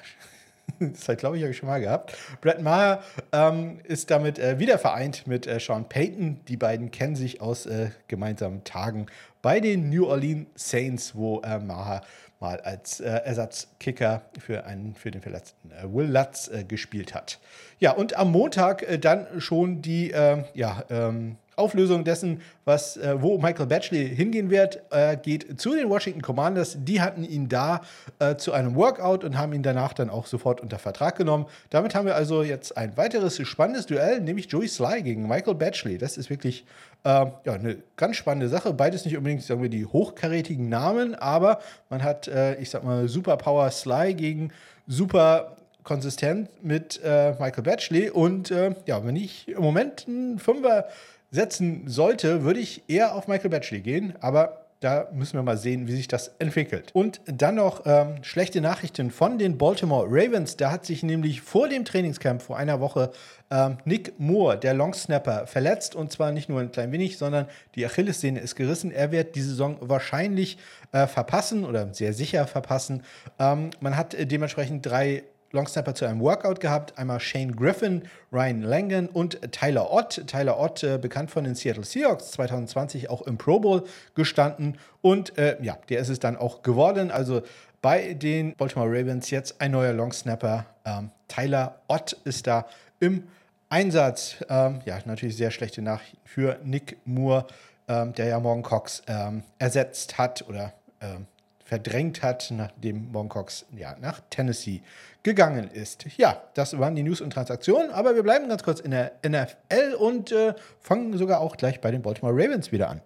das 1.06 1.16
glaube 1.16 1.36
ich, 1.36 1.42
habe 1.42 1.52
ich 1.52 1.56
schon 1.56 1.68
mal 1.68 1.80
gehabt. 1.80 2.16
Brett 2.40 2.60
Maher 2.60 3.02
ähm, 3.32 3.80
ist 3.84 4.10
damit 4.10 4.38
äh, 4.38 4.58
wieder 4.58 4.78
vereint 4.78 5.26
mit 5.26 5.46
äh, 5.46 5.58
Sean 5.60 5.88
Payton. 5.88 6.40
Die 6.48 6.56
beiden 6.56 6.90
kennen 6.90 7.16
sich 7.16 7.40
aus 7.40 7.66
äh, 7.66 7.90
gemeinsamen 8.08 8.64
Tagen 8.64 9.06
bei 9.42 9.60
den 9.60 9.90
New 9.90 10.06
Orleans 10.06 10.48
Saints, 10.54 11.14
wo 11.14 11.40
äh, 11.40 11.58
Maher 11.58 12.02
mal 12.42 12.60
als 12.60 13.00
äh, 13.00 13.08
Ersatzkicker 13.08 14.22
für, 14.38 14.64
einen, 14.66 14.94
für 14.94 15.10
den 15.10 15.22
verletzten 15.22 15.70
äh, 15.70 15.84
Will 15.84 16.10
Lutz 16.10 16.48
äh, 16.48 16.64
gespielt 16.64 17.14
hat. 17.14 17.38
Ja, 17.78 17.92
und 17.92 18.16
am 18.16 18.32
Montag 18.32 18.82
äh, 18.82 18.98
dann 18.98 19.40
schon 19.40 19.80
die 19.80 20.10
ähm, 20.10 20.44
ja, 20.52 20.84
ähm, 20.90 21.36
Auflösung 21.56 22.04
dessen, 22.04 22.40
was, 22.64 22.97
äh, 22.97 23.21
wo 23.21 23.38
Michael 23.38 23.66
Batchley 23.66 24.14
hingehen 24.14 24.50
wird, 24.50 24.82
äh, 24.90 25.16
geht 25.16 25.61
zu 25.61 25.75
den 25.75 25.90
Washington 25.90 26.23
Commanders. 26.23 26.76
Die 26.80 27.00
hatten 27.00 27.25
ihn 27.25 27.49
da 27.49 27.82
äh, 28.18 28.37
zu 28.37 28.52
einem 28.52 28.75
Workout 28.75 29.25
und 29.25 29.37
haben 29.37 29.52
ihn 29.52 29.62
danach 29.62 29.92
dann 29.92 30.11
auch 30.11 30.26
sofort 30.26 30.61
unter 30.61 30.78
Vertrag 30.78 31.16
genommen. 31.16 31.47
Damit 31.71 31.94
haben 31.94 32.06
wir 32.06 32.16
also 32.16 32.42
jetzt 32.42 32.76
ein 32.76 32.97
weiteres 32.97 33.40
spannendes 33.47 33.87
Duell, 33.87 34.21
nämlich 34.21 34.50
Joey 34.50 34.68
Sly 34.68 35.02
gegen 35.02 35.28
Michael 35.28 35.54
Batchley. 35.54 35.99
Das 35.99 36.16
ist 36.16 36.30
wirklich 36.30 36.64
äh, 37.04 37.09
ja, 37.09 37.52
eine 37.52 37.78
ganz 37.97 38.16
spannende 38.16 38.49
Sache. 38.49 38.73
Beides 38.73 39.04
nicht 39.04 39.16
unbedingt, 39.16 39.42
sagen 39.42 39.62
wir, 39.62 39.68
die 39.68 39.87
hochkarätigen 39.87 40.68
Namen, 40.68 41.14
aber 41.14 41.59
man 41.90 42.02
hat, 42.02 42.28
äh, 42.28 42.54
ich 42.56 42.71
sag 42.71 42.85
mal, 42.85 43.09
Superpower 43.09 43.71
Sly 43.71 44.14
gegen 44.14 44.52
Super 44.87 45.56
konsistent 45.85 46.49
mit 46.62 47.00
äh, 47.02 47.32
Michael 47.38 47.62
Batchley. 47.64 48.11
Und 48.11 48.50
äh, 48.50 48.75
ja, 48.87 49.04
wenn 49.04 49.16
ich 49.16 49.49
im 49.49 49.62
Moment 49.62 50.06
einen 50.06 50.38
Fünfer 50.38 50.87
setzen 51.32 51.88
sollte, 51.88 52.44
würde 52.44 52.60
ich 52.60 52.84
eher 52.86 53.16
auf 53.16 53.26
Michael 53.26 53.50
Batchley 53.50 53.80
gehen, 53.80 54.14
aber 54.20 54.62
da 54.82 55.08
müssen 55.12 55.34
wir 55.34 55.42
mal 55.42 55.56
sehen, 55.56 55.86
wie 55.86 55.94
sich 55.94 56.08
das 56.08 56.32
entwickelt. 56.40 56.90
Und 56.92 57.20
dann 57.26 57.54
noch 57.54 57.82
ähm, 57.86 58.16
schlechte 58.22 58.60
Nachrichten 58.60 59.12
von 59.12 59.38
den 59.38 59.56
Baltimore 59.56 60.06
Ravens. 60.08 60.56
Da 60.56 60.72
hat 60.72 60.84
sich 60.84 61.04
nämlich 61.04 61.40
vor 61.40 61.68
dem 61.68 61.84
Trainingscamp 61.84 62.42
vor 62.42 62.56
einer 62.56 62.80
Woche 62.80 63.12
ähm, 63.50 63.78
Nick 63.84 64.18
Moore, 64.18 64.58
der 64.58 64.74
Longsnapper, 64.74 65.46
verletzt. 65.46 65.94
Und 65.94 66.10
zwar 66.10 66.32
nicht 66.32 66.48
nur 66.48 66.60
ein 66.60 66.72
klein 66.72 66.90
wenig, 66.90 67.16
sondern 67.16 67.46
die 67.76 67.86
Achillessehne 67.86 68.40
ist 68.40 68.56
gerissen. 68.56 68.90
Er 68.90 69.12
wird 69.12 69.36
die 69.36 69.42
Saison 69.42 69.76
wahrscheinlich 69.80 70.58
äh, 70.90 71.06
verpassen 71.06 71.64
oder 71.64 71.94
sehr 71.94 72.12
sicher 72.12 72.48
verpassen. 72.48 73.04
Ähm, 73.38 73.70
man 73.80 73.96
hat 73.96 74.14
äh, 74.14 74.26
dementsprechend 74.26 74.84
drei 74.84 75.22
Longsnapper 75.52 75.94
zu 75.94 76.06
einem 76.06 76.21
Workout 76.21 76.61
gehabt. 76.61 76.99
Einmal 76.99 77.21
Shane 77.21 77.54
Griffin, 77.54 78.02
Ryan 78.32 78.62
Langan 78.62 79.06
und 79.06 79.40
Tyler 79.52 79.92
Ott. 79.92 80.26
Tyler 80.26 80.59
Ott, 80.59 80.82
äh, 80.82 80.99
bekannt 80.99 81.30
von 81.30 81.44
den 81.44 81.54
Seattle 81.54 81.85
Seahawks, 81.85 82.32
2020 82.32 83.11
auch 83.11 83.23
im 83.23 83.38
Pro 83.38 83.61
Bowl 83.61 83.85
gestanden. 84.14 84.78
Und 85.00 85.38
äh, 85.38 85.56
ja, 85.62 85.78
der 85.88 86.00
ist 86.00 86.09
es 86.09 86.18
dann 86.18 86.37
auch 86.37 86.62
geworden. 86.62 87.11
Also 87.11 87.42
bei 87.82 88.14
den 88.14 88.54
Baltimore 88.56 88.88
Ravens 88.88 89.30
jetzt 89.30 89.61
ein 89.61 89.73
neuer 89.73 89.92
Longsnapper. 89.92 90.66
Ähm, 90.85 91.11
Tyler 91.28 91.80
Ott 91.88 92.12
ist 92.25 92.47
da 92.47 92.66
im 93.00 93.25
Einsatz. 93.68 94.37
Ähm, 94.49 94.80
ja, 94.85 94.99
natürlich 95.04 95.37
sehr 95.37 95.50
schlechte 95.50 95.82
Nachrichten 95.82 96.18
für 96.25 96.59
Nick 96.62 96.99
Moore, 97.04 97.47
ähm, 97.88 98.12
der 98.14 98.26
ja 98.26 98.40
Morgan 98.40 98.62
Cox 98.62 99.02
ähm, 99.06 99.42
ersetzt 99.59 100.18
hat 100.18 100.44
oder 100.49 100.73
ähm, 101.00 101.26
verdrängt 101.64 102.23
hat, 102.23 102.50
nachdem 102.50 103.11
Morgan 103.12 103.28
Cox 103.28 103.64
ja, 103.76 103.97
nach 104.00 104.21
Tennessee 104.31 104.83
gegangen 105.23 105.71
ist. 105.73 106.04
Ja, 106.16 106.42
das 106.54 106.78
waren 106.78 106.95
die 106.95 107.02
News 107.02 107.21
und 107.21 107.33
Transaktionen, 107.33 107.90
aber 107.90 108.14
wir 108.14 108.23
bleiben 108.23 108.49
ganz 108.49 108.62
kurz 108.62 108.81
in 108.81 108.90
der 108.90 109.12
NFL 109.26 109.95
und 109.99 110.33
äh, 110.33 110.54
fangen 110.81 111.16
sogar 111.16 111.40
auch 111.40 111.57
gleich 111.57 111.81
bei 111.81 111.90
den 111.90 112.02
Baltimore 112.02 112.35
Ravens 112.35 112.73
wieder 112.73 112.90
an. 112.90 113.00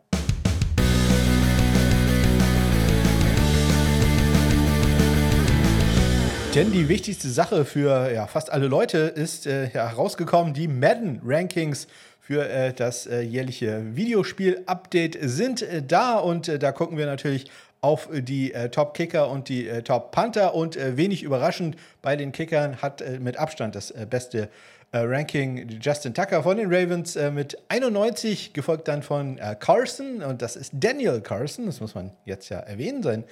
Denn 6.57 6.73
die 6.73 6.89
wichtigste 6.89 7.29
Sache 7.29 7.67
für 7.67 8.11
ja, 8.11 8.27
fast 8.27 8.51
alle 8.51 8.67
Leute 8.67 8.97
ist 8.99 9.47
äh, 9.47 9.69
ja, 9.75 9.91
herausgekommen, 9.91 10.55
die 10.55 10.69
Madden-Rankings 10.69 11.87
für 12.19 12.49
äh, 12.49 12.73
das 12.73 13.07
äh, 13.07 13.21
jährliche 13.21 13.95
Videospiel-Update 13.95 15.19
sind 15.21 15.61
äh, 15.61 15.83
da 15.83 16.17
und 16.17 16.49
äh, 16.49 16.59
da 16.59 16.73
gucken 16.73 16.97
wir 16.97 17.05
natürlich 17.05 17.51
auf 17.87 18.09
die 18.13 18.53
äh, 18.53 18.69
Top-Kicker 18.69 19.31
und 19.31 19.49
die 19.49 19.69
äh, 19.69 19.81
Top-Panther. 19.81 20.57
Und 20.57 20.77
äh, 20.77 20.97
wenig 20.97 21.23
überraschend, 21.23 21.77
bei 22.03 22.17
den 22.17 22.33
Kickern 22.33 22.83
hat 22.83 23.01
äh, 23.01 23.21
mit 23.21 23.37
Abstand 23.37 23.77
das 23.77 23.93
äh, 23.93 24.09
beste 24.11 24.49
äh, 24.91 24.99
Ranking 24.99 25.79
Justin 25.81 26.13
Tucker 26.13 26.43
von 26.43 26.57
den 26.57 26.67
Ravens 26.69 27.17
mit 27.33 27.57
91, 27.69 28.55
gefolgt 28.55 28.89
dann 28.89 29.05
von 29.05 29.39
Carson. 29.61 30.23
Und 30.23 30.43
das 30.43 30.57
ist 30.57 30.73
Daniel 30.75 31.21
Carson, 31.21 31.67
das 31.67 31.81
muss 31.81 31.95
man 31.95 32.11
jetzt 32.25 32.49
ja 32.49 32.59
erwähnen, 32.59 33.03
sein 33.03 33.25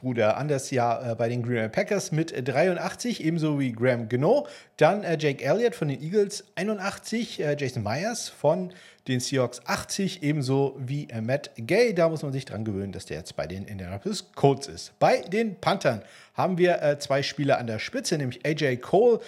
Bruder 0.00 0.36
Anders 0.36 0.70
ja 0.70 1.12
äh, 1.12 1.14
bei 1.14 1.28
den 1.28 1.42
Green 1.42 1.56
Bay 1.56 1.68
Packers 1.68 2.12
mit 2.12 2.32
83, 2.48 3.24
ebenso 3.24 3.58
wie 3.58 3.72
Graham 3.72 4.08
Gano. 4.08 4.46
Dann 4.76 5.04
äh, 5.04 5.16
Jake 5.18 5.44
Elliott 5.44 5.74
von 5.74 5.88
den 5.88 6.02
Eagles 6.02 6.44
81, 6.54 7.40
äh, 7.40 7.56
Jason 7.58 7.82
Myers 7.82 8.28
von 8.28 8.72
den 9.08 9.20
Seahawks 9.20 9.60
80, 9.64 10.22
ebenso 10.22 10.76
wie 10.78 11.08
äh, 11.10 11.20
Matt 11.20 11.50
Gay. 11.56 11.94
Da 11.94 12.08
muss 12.08 12.22
man 12.22 12.32
sich 12.32 12.44
dran 12.44 12.64
gewöhnen, 12.64 12.92
dass 12.92 13.06
der 13.06 13.18
jetzt 13.18 13.34
bei 13.36 13.46
den 13.46 13.64
Indianapolis 13.64 14.32
Colts 14.34 14.68
ist. 14.68 14.98
Bei 14.98 15.22
den 15.22 15.56
Panthern 15.56 16.02
haben 16.38 16.56
wir 16.56 16.80
äh, 16.82 16.98
zwei 16.98 17.22
Spieler 17.22 17.58
an 17.58 17.66
der 17.66 17.80
Spitze, 17.80 18.16
nämlich 18.16 18.46
AJ 18.46 18.76
Cole 18.76 19.20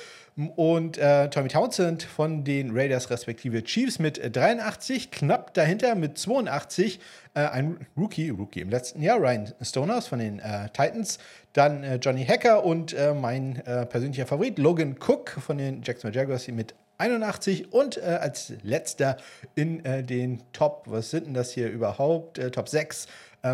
und 0.56 0.96
äh, 0.96 1.28
Tommy 1.28 1.48
Townsend 1.48 2.04
von 2.04 2.44
den 2.44 2.70
Raiders 2.72 3.10
respektive 3.10 3.64
Chiefs 3.64 3.98
mit 3.98 4.20
83, 4.34 5.10
knapp 5.10 5.52
dahinter 5.52 5.96
mit 5.96 6.16
82 6.16 7.00
äh, 7.34 7.40
ein 7.40 7.86
Rookie, 7.96 8.30
Rookie 8.30 8.60
im 8.60 8.70
letzten 8.70 9.02
Jahr, 9.02 9.18
Ryan 9.18 9.52
Stoners 9.60 10.06
von 10.06 10.20
den 10.20 10.38
äh, 10.38 10.68
Titans, 10.68 11.18
dann 11.52 11.82
äh, 11.82 11.96
Johnny 11.96 12.24
Hacker 12.24 12.64
und 12.64 12.94
äh, 12.94 13.12
mein 13.12 13.56
äh, 13.66 13.84
persönlicher 13.86 14.26
Favorit 14.26 14.58
Logan 14.58 14.96
Cook 14.98 15.30
von 15.30 15.58
den 15.58 15.82
Jacksonville 15.82 16.18
Jaguars 16.18 16.46
mit 16.48 16.74
81 16.98 17.72
und 17.72 17.96
äh, 17.96 18.18
als 18.20 18.52
letzter 18.62 19.16
in 19.56 19.82
den 19.82 20.42
Top, 20.52 20.84
was 20.86 21.10
sind 21.10 21.26
denn 21.26 21.34
das 21.34 21.50
hier 21.50 21.70
überhaupt? 21.70 22.40
Top 22.52 22.68
6, 22.68 23.06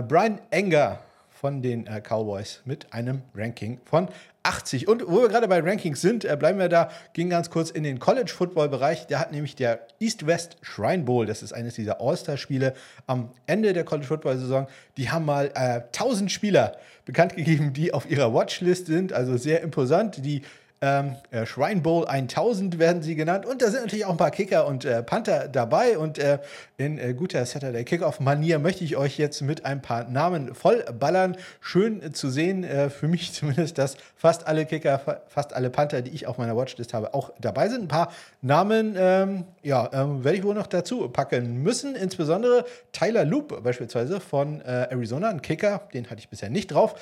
Brian 0.08 0.40
Enger 0.50 0.98
von 1.46 1.62
den 1.62 1.84
Cowboys 1.84 2.60
mit 2.64 2.92
einem 2.92 3.22
Ranking 3.32 3.78
von 3.84 4.08
80. 4.42 4.88
Und 4.88 5.06
wo 5.06 5.22
wir 5.22 5.28
gerade 5.28 5.46
bei 5.46 5.60
Rankings 5.60 6.00
sind, 6.00 6.24
äh, 6.24 6.36
bleiben 6.36 6.58
wir 6.58 6.68
da, 6.68 6.90
gehen 7.12 7.30
ganz 7.30 7.50
kurz 7.50 7.70
in 7.70 7.84
den 7.84 8.00
College-Football-Bereich. 8.00 9.06
Da 9.06 9.20
hat 9.20 9.30
nämlich 9.30 9.54
der 9.54 9.86
East-West 10.00 10.56
Shrine 10.62 11.04
Bowl, 11.04 11.24
das 11.24 11.44
ist 11.44 11.52
eines 11.52 11.76
dieser 11.76 12.00
All-Star-Spiele 12.00 12.74
am 13.06 13.30
Ende 13.46 13.72
der 13.74 13.84
College-Football-Saison, 13.84 14.66
die 14.96 15.08
haben 15.08 15.24
mal 15.24 15.52
äh, 15.54 15.82
1000 15.82 16.32
Spieler 16.32 16.78
bekannt 17.04 17.36
gegeben, 17.36 17.72
die 17.72 17.94
auf 17.94 18.10
ihrer 18.10 18.34
Watchlist 18.34 18.86
sind, 18.86 19.12
also 19.12 19.36
sehr 19.36 19.60
imposant. 19.60 20.24
Die 20.24 20.42
ähm, 20.82 21.16
äh, 21.30 21.46
Shrine 21.46 21.80
Bowl 21.80 22.06
1000 22.06 22.78
werden 22.78 23.00
sie 23.00 23.14
genannt. 23.14 23.46
Und 23.46 23.62
da 23.62 23.70
sind 23.70 23.80
natürlich 23.80 24.04
auch 24.04 24.10
ein 24.10 24.18
paar 24.18 24.30
Kicker 24.30 24.66
und 24.66 24.84
äh, 24.84 25.02
Panther 25.02 25.48
dabei. 25.48 25.96
Und 25.96 26.18
äh, 26.18 26.38
in 26.76 26.98
äh, 26.98 27.14
guter 27.14 27.46
Saturday 27.46 27.82
Kickoff-Manier 27.82 28.58
möchte 28.58 28.84
ich 28.84 28.96
euch 28.96 29.16
jetzt 29.16 29.40
mit 29.40 29.64
ein 29.64 29.80
paar 29.80 30.04
Namen 30.04 30.54
vollballern. 30.54 31.38
Schön 31.60 32.12
zu 32.12 32.28
sehen, 32.28 32.62
äh, 32.62 32.90
für 32.90 33.08
mich 33.08 33.32
zumindest, 33.32 33.78
dass 33.78 33.96
fast 34.16 34.46
alle 34.46 34.66
Kicker, 34.66 35.00
fast 35.28 35.54
alle 35.54 35.70
Panther, 35.70 36.02
die 36.02 36.10
ich 36.10 36.26
auf 36.26 36.36
meiner 36.36 36.54
Watchlist 36.56 36.92
habe, 36.92 37.14
auch 37.14 37.30
dabei 37.40 37.70
sind. 37.70 37.84
Ein 37.84 37.88
paar 37.88 38.12
Namen, 38.42 38.94
ähm, 38.98 39.44
ja, 39.62 39.88
ähm, 39.94 40.24
werde 40.24 40.36
ich 40.36 40.44
wohl 40.44 40.54
noch 40.54 40.66
dazu 40.66 41.08
packen 41.08 41.62
müssen. 41.62 41.96
Insbesondere 41.96 42.66
Tyler 42.92 43.24
Loop 43.24 43.62
beispielsweise 43.62 44.20
von 44.20 44.60
äh, 44.60 44.88
Arizona, 44.90 45.30
ein 45.30 45.40
Kicker, 45.40 45.88
den 45.94 46.10
hatte 46.10 46.18
ich 46.18 46.28
bisher 46.28 46.50
nicht 46.50 46.66
drauf. 46.68 46.94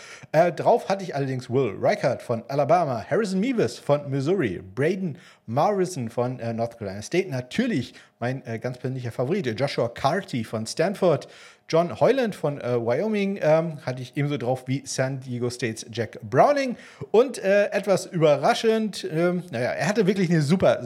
drauf 0.57 0.88
hatte 0.88 1.02
ich 1.02 1.16
allerdings 1.16 1.50
Will 1.50 1.75
Reichert 1.81 2.23
von 2.23 2.45
Alabama, 2.49 3.04
Harrison 3.11 3.40
Meeves 3.40 3.63
Davis 3.64 3.78
von 3.78 4.11
Missouri, 4.11 4.61
Braden 4.75 5.16
Morrison 5.47 6.11
von 6.11 6.38
äh, 6.38 6.52
North 6.52 6.78
Carolina 6.78 7.00
State, 7.00 7.30
natürlich 7.30 7.94
mein 8.18 8.44
äh, 8.47 8.59
ganz 8.59 8.76
persönlicher 8.76 9.11
Favorit, 9.11 9.59
Joshua 9.59 9.88
Carty 9.88 10.44
von 10.44 10.66
Stanford, 10.66 11.28
John 11.71 11.99
Hoyland 11.99 12.35
von 12.35 12.61
äh, 12.61 12.76
Wyoming 12.76 13.38
ähm, 13.40 13.78
hatte 13.87 14.02
ich 14.02 14.16
ebenso 14.16 14.37
drauf 14.37 14.64
wie 14.66 14.83
San 14.85 15.21
Diego 15.21 15.49
States 15.49 15.87
Jack 15.90 16.18
Browning 16.23 16.76
und 17.11 17.38
äh, 17.38 17.71
etwas 17.71 18.04
überraschend, 18.04 19.09
ähm, 19.11 19.42
naja, 19.50 19.71
er 19.71 19.88
hatte 19.88 20.06
wirklich 20.06 20.28
eine 20.28 20.42
super 20.42 20.83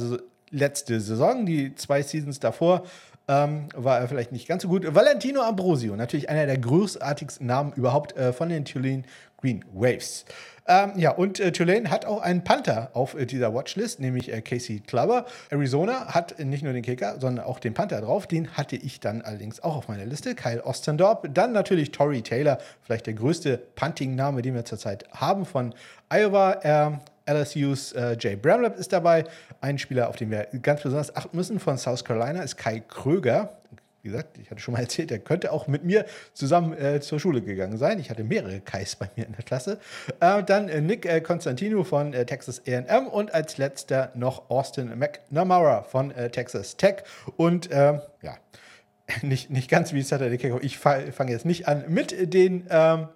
letzte 0.50 1.00
Saison, 1.00 1.47
die 1.47 1.75
zwei 1.75 2.02
Seasons 2.02 2.38
davor 2.38 2.85
ähm, 3.26 3.68
war 3.75 3.99
er 3.99 4.08
vielleicht 4.08 4.32
nicht 4.32 4.47
ganz 4.47 4.62
so 4.62 4.68
gut. 4.68 4.94
Valentino 4.94 5.42
Ambrosio, 5.42 5.97
natürlich 5.97 6.30
einer 6.30 6.47
der 6.47 6.58
großartigsten 6.58 7.47
Namen 7.47 7.73
überhaupt 7.73 8.16
äh, 8.16 8.32
von 8.32 8.49
den 8.49 8.64
Tulane 8.64 9.02
Green 9.40 9.64
Waves. 9.73 10.25
Ähm, 10.70 10.92
ja, 10.96 11.12
und 11.12 11.40
äh, 11.40 11.50
Tulane 11.50 11.90
hat 11.90 12.04
auch 12.04 12.20
einen 12.20 12.44
Panther 12.44 12.90
auf 12.92 13.14
äh, 13.14 13.25
dieser 13.25 13.54
Watchlist, 13.54 14.00
nämlich 14.00 14.30
äh, 14.30 14.42
Casey 14.42 14.80
Clubber. 14.80 15.25
Arizona 15.48 16.08
hat 16.14 16.38
nicht 16.38 16.62
nur 16.62 16.75
den 16.75 16.82
Kicker, 16.82 17.18
sondern 17.18 17.46
auch 17.46 17.58
den 17.58 17.72
Panther 17.72 18.02
drauf. 18.02 18.26
Den 18.26 18.52
hatte 18.52 18.76
ich 18.76 19.00
dann 19.00 19.22
allerdings 19.22 19.62
auch 19.62 19.76
auf 19.76 19.88
meiner 19.88 20.04
Liste. 20.04 20.34
Kyle 20.34 20.62
Ostendorp. 20.66 21.26
Dann 21.32 21.52
natürlich 21.52 21.90
Tory 21.90 22.20
Taylor, 22.20 22.58
vielleicht 22.82 23.06
der 23.06 23.14
größte 23.14 23.56
Punting-Name, 23.76 24.42
den 24.42 24.54
wir 24.54 24.66
zurzeit 24.66 25.06
haben 25.12 25.46
von 25.46 25.75
Iowa. 26.10 26.60
Ähm, 26.62 26.98
LSU's 27.26 27.92
äh, 27.92 28.16
Jay 28.20 28.37
Bramlett 28.37 28.76
ist 28.76 28.92
dabei. 28.92 29.25
Ein 29.62 29.78
Spieler, 29.78 30.10
auf 30.10 30.16
den 30.16 30.30
wir 30.30 30.48
ganz 30.62 30.82
besonders 30.82 31.16
achten 31.16 31.34
müssen 31.34 31.60
von 31.60 31.78
South 31.78 32.04
Carolina, 32.04 32.42
ist 32.42 32.56
Kai 32.56 32.80
Kröger. 32.80 33.54
Wie 34.02 34.09
gesagt, 34.09 34.38
ich 34.38 34.50
hatte 34.50 34.61
schon 34.61 34.75
mal 34.75 34.81
erzählt, 34.83 35.11
er 35.11 35.19
könnte 35.19 35.52
auch 35.52 35.67
mit 35.67 35.85
mir 35.85 36.05
zusammen 36.33 36.76
äh, 36.76 37.00
zur 37.00 37.21
Schule 37.21 37.43
gegangen 37.43 37.78
sein. 37.78 37.99
Ich 37.99 38.11
hatte 38.11 38.25
mehrere 38.25 38.61
Kais 38.61 38.97
bei 38.97 39.09
mir 39.17 39.26
in 39.26 39.33
der 39.33 39.45
Klasse. 39.45 39.78
Äh, 40.21 40.43
dann 40.43 40.69
äh, 40.69 40.81
Nick 40.81 41.07
äh, 41.07 41.21
Constantino 41.21 41.85
von 41.85 42.12
äh, 42.14 42.26
Texas 42.26 42.62
AM 42.67 43.07
und 43.07 43.35
als 43.35 43.59
letzter 43.59 44.12
noch 44.14 44.50
Austin 44.50 44.99
McNamara 44.99 45.83
von 45.83 46.11
äh, 46.11 46.31
Texas 46.31 46.76
Tech. 46.76 47.02
Und 47.37 47.69
ähm, 47.73 48.00
ja, 48.23 48.37
nicht, 49.23 49.50
nicht 49.50 49.71
ganz 49.71 49.93
wie 49.93 50.02
Saturday 50.02 50.38
Kickoff. 50.38 50.62
Ich 50.62 50.78
fange 50.78 51.31
jetzt 51.31 51.45
nicht 51.45 51.69
an 51.69 51.85
mit 51.88 52.35
den 52.35 52.67
ähm, 52.71 53.09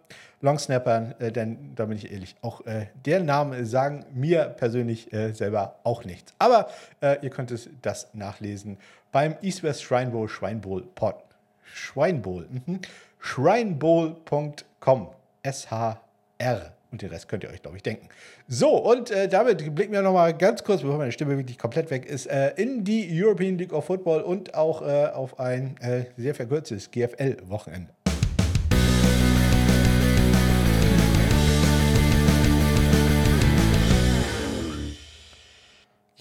Longsnappern, 0.42 1.14
äh, 1.18 1.32
denn 1.32 1.72
da 1.74 1.86
bin 1.86 1.96
ich 1.96 2.12
ehrlich, 2.12 2.36
auch 2.42 2.66
äh, 2.66 2.86
der 3.06 3.20
Name 3.20 3.64
sagen 3.64 4.04
mir 4.12 4.44
persönlich 4.44 5.12
äh, 5.12 5.32
selber 5.32 5.76
auch 5.84 6.04
nichts. 6.04 6.34
Aber 6.38 6.68
äh, 7.00 7.16
ihr 7.22 7.30
könnt 7.30 7.50
es 7.50 7.70
das 7.80 8.08
nachlesen 8.12 8.76
beim 9.12 9.36
East 9.40 9.62
West 9.62 9.82
Shrine 9.82 10.10
Bowl 10.10 10.28
Schweinbowl 10.28 10.82
Pod. 10.94 11.16
Schweinbowl. 11.62 12.48
Mhm. 12.50 12.80
Shrinebowl.com. 13.18 15.08
S-H-R. 15.44 16.72
Und 16.90 17.00
den 17.00 17.08
Rest 17.08 17.28
könnt 17.28 17.42
ihr 17.42 17.50
euch, 17.50 17.62
glaube 17.62 17.78
ich, 17.78 17.82
denken. 17.82 18.08
So, 18.48 18.76
und 18.76 19.10
äh, 19.10 19.26
damit 19.26 19.74
blicken 19.74 19.92
wir 19.92 20.02
nochmal 20.02 20.36
ganz 20.36 20.62
kurz, 20.62 20.82
bevor 20.82 20.98
meine 20.98 21.12
Stimme 21.12 21.38
wirklich 21.38 21.58
komplett 21.58 21.90
weg 21.90 22.04
ist, 22.04 22.26
äh, 22.26 22.50
in 22.56 22.84
die 22.84 23.08
European 23.10 23.56
League 23.56 23.72
of 23.72 23.86
Football 23.86 24.20
und 24.20 24.54
auch 24.54 24.82
äh, 24.82 25.06
auf 25.06 25.40
ein 25.40 25.76
äh, 25.80 26.04
sehr 26.18 26.34
verkürztes 26.34 26.90
GFL-Wochenende. 26.90 28.01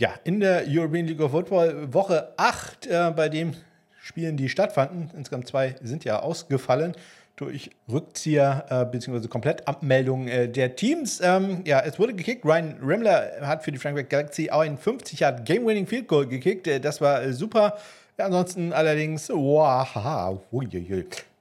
Ja, 0.02 0.16
in 0.24 0.40
der 0.40 0.64
European 0.68 1.06
League 1.06 1.22
of 1.22 1.30
Football 1.30 1.94
Woche 1.94 2.34
8, 2.36 2.88
äh, 2.88 3.12
bei 3.16 3.30
dem 3.30 3.54
Spielen, 4.02 4.36
die 4.36 4.50
stattfanden, 4.50 5.12
insgesamt 5.16 5.48
zwei 5.48 5.76
sind 5.84 6.06
ja 6.06 6.22
ausgefallen 6.22 6.94
durch 7.36 7.70
Rückzieher 7.88 8.66
äh, 8.72 8.86
bzw. 8.86 9.28
Komplettabmeldung 9.28 10.28
äh, 10.28 10.48
der 10.50 10.76
Teams. 10.76 11.22
Ähm, 11.24 11.62
ja, 11.68 11.82
es 11.82 12.00
wurde 12.00 12.16
gekickt. 12.16 12.44
Ryan 12.44 12.78
Remmler 12.84 13.42
hat 13.42 13.64
für 13.64 13.72
die 13.72 13.78
Frankfurt 13.78 14.10
Galaxy 14.10 14.50
auch 14.50 14.62
ein 14.62 14.80
50 14.80 15.20
Yard 15.20 15.46
Game-Winning 15.46 15.86
Field 15.86 16.08
Goal 16.08 16.26
gekickt. 16.26 16.66
Äh, 16.66 16.80
das 16.80 17.00
war 17.00 17.22
äh, 17.22 17.32
super. 17.32 17.78
Ja, 18.18 18.26
ansonsten 18.26 18.74
allerdings, 18.74 19.30
wow, 19.30 19.86
haha, 19.94 20.40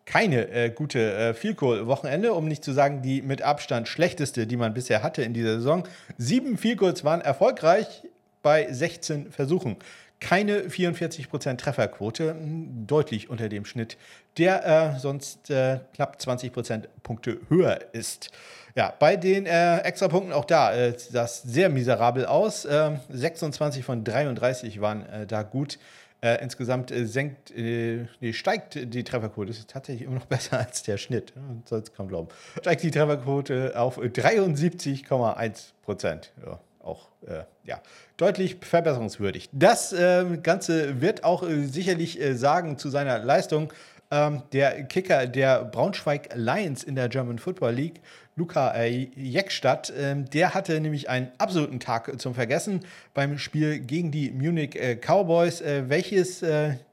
keine 0.05 0.49
äh, 0.51 0.69
gute 0.69 1.15
äh, 1.15 1.33
Field 1.33 1.57
Goal 1.57 1.87
Wochenende, 1.87 2.35
um 2.35 2.47
nicht 2.47 2.63
zu 2.63 2.73
sagen 2.73 3.01
die 3.01 3.23
mit 3.23 3.41
Abstand 3.41 3.89
schlechteste, 3.89 4.47
die 4.47 4.59
man 4.59 4.75
bisher 4.75 5.03
hatte 5.03 5.23
in 5.23 5.33
dieser 5.33 5.55
Saison. 5.55 5.85
Sieben 6.19 6.59
Field 6.59 6.77
Goals 6.77 7.05
waren 7.05 7.23
erfolgreich 7.23 8.03
bei 8.43 8.73
16 8.73 9.31
Versuchen 9.31 9.77
keine 10.21 10.65
44% 10.69 11.57
Trefferquote, 11.57 12.31
hm, 12.31 12.87
deutlich 12.87 13.31
unter 13.31 13.49
dem 13.49 13.65
Schnitt, 13.65 13.97
der 14.39 14.95
äh, 14.95 14.99
sonst 14.99 15.51
äh, 15.51 15.81
knapp 15.95 16.19
20% 16.21 16.85
Punkte 17.03 17.41
höher 17.49 17.81
ist. 17.93 18.31
Ja, 18.77 18.95
bei 18.97 19.17
den 19.17 19.47
äh, 19.47 19.79
Extrapunkten 19.79 20.33
auch 20.33 20.45
da 20.45 20.73
äh, 20.73 20.97
sah 20.97 21.23
das 21.23 21.43
sehr 21.43 21.71
miserabel 21.71 22.27
aus. 22.27 22.63
26 22.63 23.81
ähm, 23.81 23.85
von 23.85 24.05
33 24.05 24.81
waren 24.81 25.07
äh, 25.07 25.27
da 25.27 25.43
gut. 25.43 25.79
Äh, 26.23 26.43
insgesamt 26.43 26.91
äh, 26.91 27.07
senkt, 27.07 27.51
äh, 27.57 28.07
nee, 28.21 28.35
steigt 28.35 28.75
die 28.75 29.05
Trefferquote. 29.05 29.49
Das 29.49 29.59
ist 29.59 29.71
tatsächlich 29.71 30.07
immer 30.07 30.17
noch 30.17 30.27
besser 30.27 30.59
als 30.59 30.83
der 30.83 30.99
Schnitt. 30.99 31.33
Ja, 31.35 31.43
soll 31.65 31.81
es 31.81 31.93
kaum 31.95 32.09
glauben. 32.09 32.29
Steigt 32.61 32.83
die 32.83 32.91
Trefferquote 32.91 33.73
auf 33.75 33.99
73,1 33.99 35.73
Prozent. 35.83 36.33
Ja 36.45 36.61
auch 36.83 37.09
äh, 37.27 37.45
ja, 37.65 37.81
deutlich 38.17 38.57
verbesserungswürdig. 38.61 39.49
Das 39.53 39.93
äh, 39.93 40.25
Ganze 40.43 41.01
wird 41.01 41.25
auch 41.25 41.43
äh, 41.43 41.65
sicherlich 41.65 42.21
äh, 42.21 42.35
sagen 42.35 42.79
zu 42.79 42.89
seiner 42.89 43.19
Leistung 43.19 43.73
ähm, 44.11 44.43
der 44.53 44.85
Kicker 44.85 45.27
der 45.27 45.65
Braunschweig 45.65 46.31
Lions 46.35 46.83
in 46.83 46.95
der 46.95 47.09
German 47.09 47.39
Football 47.39 47.75
League, 47.75 48.01
Luca 48.35 48.75
äh, 48.75 49.09
Jeckstadt. 49.15 49.93
Ähm, 49.97 50.29
der 50.31 50.55
hatte 50.55 50.81
nämlich 50.81 51.09
einen 51.09 51.31
absoluten 51.39 51.81
Tag 51.81 52.21
zum 52.21 52.35
Vergessen 52.35 52.81
beim 53.15 53.39
Spiel 53.39 53.79
gegen 53.81 54.11
die 54.11 54.31
Munich 54.31 54.75
äh, 54.77 54.97
Cowboys, 54.97 55.63
welches 55.63 56.45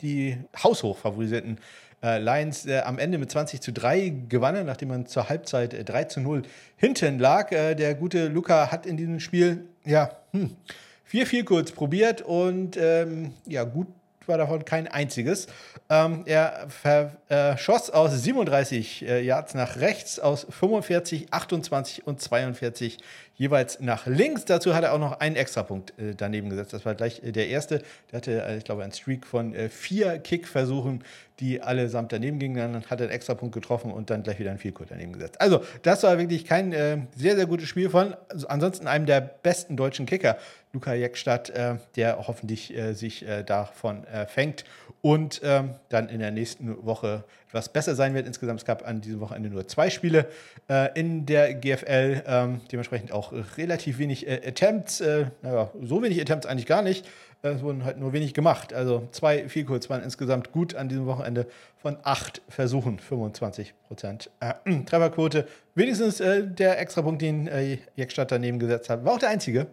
die 0.02 0.38
haushoch 0.62 0.98
favorisierten 0.98 1.60
äh, 2.04 2.20
Lions 2.20 2.66
äh, 2.66 2.80
am 2.80 3.00
Ende 3.00 3.18
mit 3.18 3.32
20 3.32 3.62
zu 3.62 3.74
3 3.74 4.14
gewannen, 4.30 4.66
nachdem 4.66 4.90
man 4.90 5.06
zur 5.08 5.30
Halbzeit 5.30 5.74
äh, 5.74 5.84
3 5.84 6.04
zu 6.06 6.20
0 6.20 6.44
hinten 6.76 7.20
lag. 7.20 7.52
Äh, 7.52 7.76
der 7.76 7.96
gute 7.96 8.28
Luca 8.28 8.72
hat 8.72 8.86
in 8.86 8.98
diesem 8.98 9.20
Spiel 9.20 9.66
ja 9.86 10.12
hm, 10.32 10.56
vier, 11.04 11.26
vier 11.26 11.46
kurz 11.46 11.72
probiert 11.72 12.22
und 12.22 12.78
ähm, 12.78 13.34
ja, 13.46 13.64
gut 13.64 13.88
war 14.28 14.38
davon 14.38 14.66
kein 14.66 14.88
einziges. 14.88 15.48
Ähm, 15.90 16.24
er 16.26 16.68
verschoss 16.70 17.90
aus 17.90 18.12
37 18.12 19.08
äh, 19.08 19.22
Yards 19.22 19.54
nach 19.54 19.78
rechts, 19.78 20.20
aus 20.20 20.46
45, 20.50 21.32
28 21.32 22.06
und 22.06 22.22
42 22.22 22.98
jeweils 23.38 23.80
nach 23.80 24.08
links. 24.08 24.46
Dazu 24.46 24.76
hat 24.76 24.84
er 24.84 24.94
auch 24.94 25.00
noch 25.00 25.20
einen 25.20 25.36
Extrapunkt 25.36 25.98
äh, 26.00 26.14
daneben 26.16 26.50
gesetzt. 26.50 26.74
Das 26.74 26.86
war 26.86 26.96
gleich 26.96 27.24
äh, 27.24 27.32
der 27.32 27.48
erste. 27.48 27.82
Der 28.12 28.18
hatte, 28.18 28.44
äh, 28.44 28.58
ich 28.58 28.64
glaube, 28.64 28.84
einen 28.84 28.92
Streak 28.92 29.26
von 29.26 29.54
äh, 29.54 29.70
vier 29.70 30.18
Kickversuchen, 30.18 31.04
die 31.40 31.62
allesamt 31.62 32.12
daneben 32.12 32.40
gingen. 32.40 32.74
Dann 32.74 32.86
hat 32.86 33.00
er 33.00 33.06
einen 33.06 33.16
Extrapunkt 33.16 33.54
getroffen 33.54 33.92
und 33.92 34.10
dann 34.10 34.24
gleich 34.24 34.40
wieder 34.40 34.50
einen 34.50 34.60
Vielkurt 34.60 34.90
daneben 34.90 35.14
gesetzt. 35.14 35.40
Also, 35.40 35.62
das 35.84 36.04
war 36.04 36.18
wirklich 36.18 36.46
kein 36.46 36.74
äh, 36.74 36.98
sehr, 37.16 37.36
sehr 37.36 37.46
gutes 37.46 37.70
Spiel 37.70 37.90
von 37.90 38.16
also 38.30 38.48
ansonsten 38.48 38.88
einem 38.88 39.06
der 39.06 39.22
besten 39.22 39.78
deutschen 39.78 40.06
Kicker, 40.06 40.38
Luca 40.74 40.94
Jeckstadt, 40.94 41.50
äh, 41.52 41.76
der 41.96 42.28
hoffentlich 42.28 42.74
sich 42.94 43.26
davon 43.46 44.06
fängt 44.28 44.66
und 45.08 45.40
ähm, 45.42 45.70
dann 45.88 46.10
in 46.10 46.20
der 46.20 46.32
nächsten 46.32 46.86
Woche 46.86 47.24
etwas 47.48 47.70
besser 47.70 47.96
sein 47.96 48.14
wird. 48.14 48.28
Insgesamt 48.28 48.60
es 48.60 48.66
gab 48.66 48.86
an 48.86 49.00
diesem 49.00 49.22
Wochenende 49.22 49.50
nur 49.50 49.66
zwei 49.66 49.90
Spiele 49.90 50.28
äh, 50.70 50.90
in 51.00 51.26
der 51.26 51.54
GFL, 51.54 52.24
ähm, 52.28 52.60
dementsprechend 52.70 53.14
auch 53.14 53.32
relativ 53.56 54.00
wenig 54.00 54.28
äh, 54.28 54.42
Attempts, 54.46 55.00
äh, 55.00 55.28
naja, 55.44 55.72
so 55.82 56.04
wenig 56.04 56.20
Attempts 56.20 56.46
eigentlich 56.46 56.66
gar 56.66 56.82
nicht. 56.82 57.08
Äh, 57.42 57.52
es 57.52 57.62
wurden 57.62 57.86
halt 57.86 58.00
nur 58.00 58.12
wenig 58.12 58.34
gemacht. 58.34 58.74
Also 58.74 59.08
zwei 59.12 59.48
viel 59.48 59.64
kurz 59.64 59.90
waren 59.90 60.04
insgesamt 60.04 60.52
gut 60.52 60.76
an 60.76 60.90
diesem 60.90 61.06
Wochenende 61.06 61.48
von 61.78 61.96
acht 62.04 62.42
Versuchen, 62.50 63.00
25 63.00 63.76
Prozent 63.88 64.30
äh, 64.42 64.56
Trefferquote. 64.86 65.48
Wenigstens 65.74 66.20
äh, 66.20 66.46
der 66.46 66.82
Extrapunkt, 66.82 67.22
den 67.22 67.48
äh, 67.48 67.78
Jeckstadt 67.96 68.34
daneben 68.34 68.60
gesetzt 68.60 68.90
hat, 68.90 69.06
war 69.06 69.14
auch 69.14 69.20
der 69.20 69.30
einzige. 69.30 69.68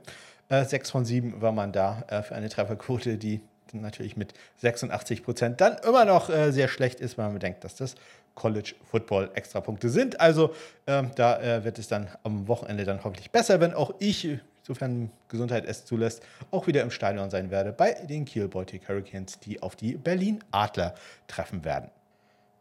sechs 0.49 0.93
von 0.93 1.05
sieben 1.05 1.41
war 1.41 1.51
man 1.51 1.73
da 1.73 2.05
für 2.23 2.37
eine 2.37 2.49
Trefferquote, 2.49 3.17
die 3.17 3.41
natürlich 3.81 4.17
mit 4.17 4.35
86 4.59 5.23
Prozent 5.23 5.61
dann 5.61 5.77
immer 5.87 6.05
noch 6.05 6.31
äh, 6.31 6.53
sehr 6.53 6.69
schlecht 6.69 7.01
ist, 7.01 7.19
wenn 7.19 7.27
man 7.27 7.35
bedenkt, 7.35 7.65
dass 7.65 7.75
das 7.77 7.95
College 8.35 8.75
Football 8.91 9.31
Extrapunkte 9.35 9.89
sind. 9.89 10.21
Also 10.21 10.55
ähm, 10.87 11.11
da 11.15 11.41
äh, 11.41 11.65
wird 11.65 11.79
es 11.79 11.89
dann 11.89 12.09
am 12.23 12.49
Wochenende 12.49 12.85
dann 12.85 13.03
hoffentlich 13.03 13.31
besser, 13.31 13.61
wenn 13.61 13.75
auch 13.75 13.95
ich, 13.99 14.39
sofern 14.63 15.11
Gesundheit 15.29 15.65
es 15.67 15.85
zulässt, 15.85 16.23
auch 16.51 16.67
wieder 16.67 16.83
im 16.83 16.91
Stadion 16.91 17.31
sein 17.31 17.51
werde 17.51 17.73
bei 17.73 17.93
den 17.93 18.25
Kiel 18.25 18.49
Baltic 18.49 18.89
Hurricanes, 18.89 19.39
die 19.41 19.63
auf 19.63 19.77
die 19.77 19.97
Berlin 19.97 20.43
Adler 20.51 20.95
treffen 21.29 21.65
werden. 21.65 21.91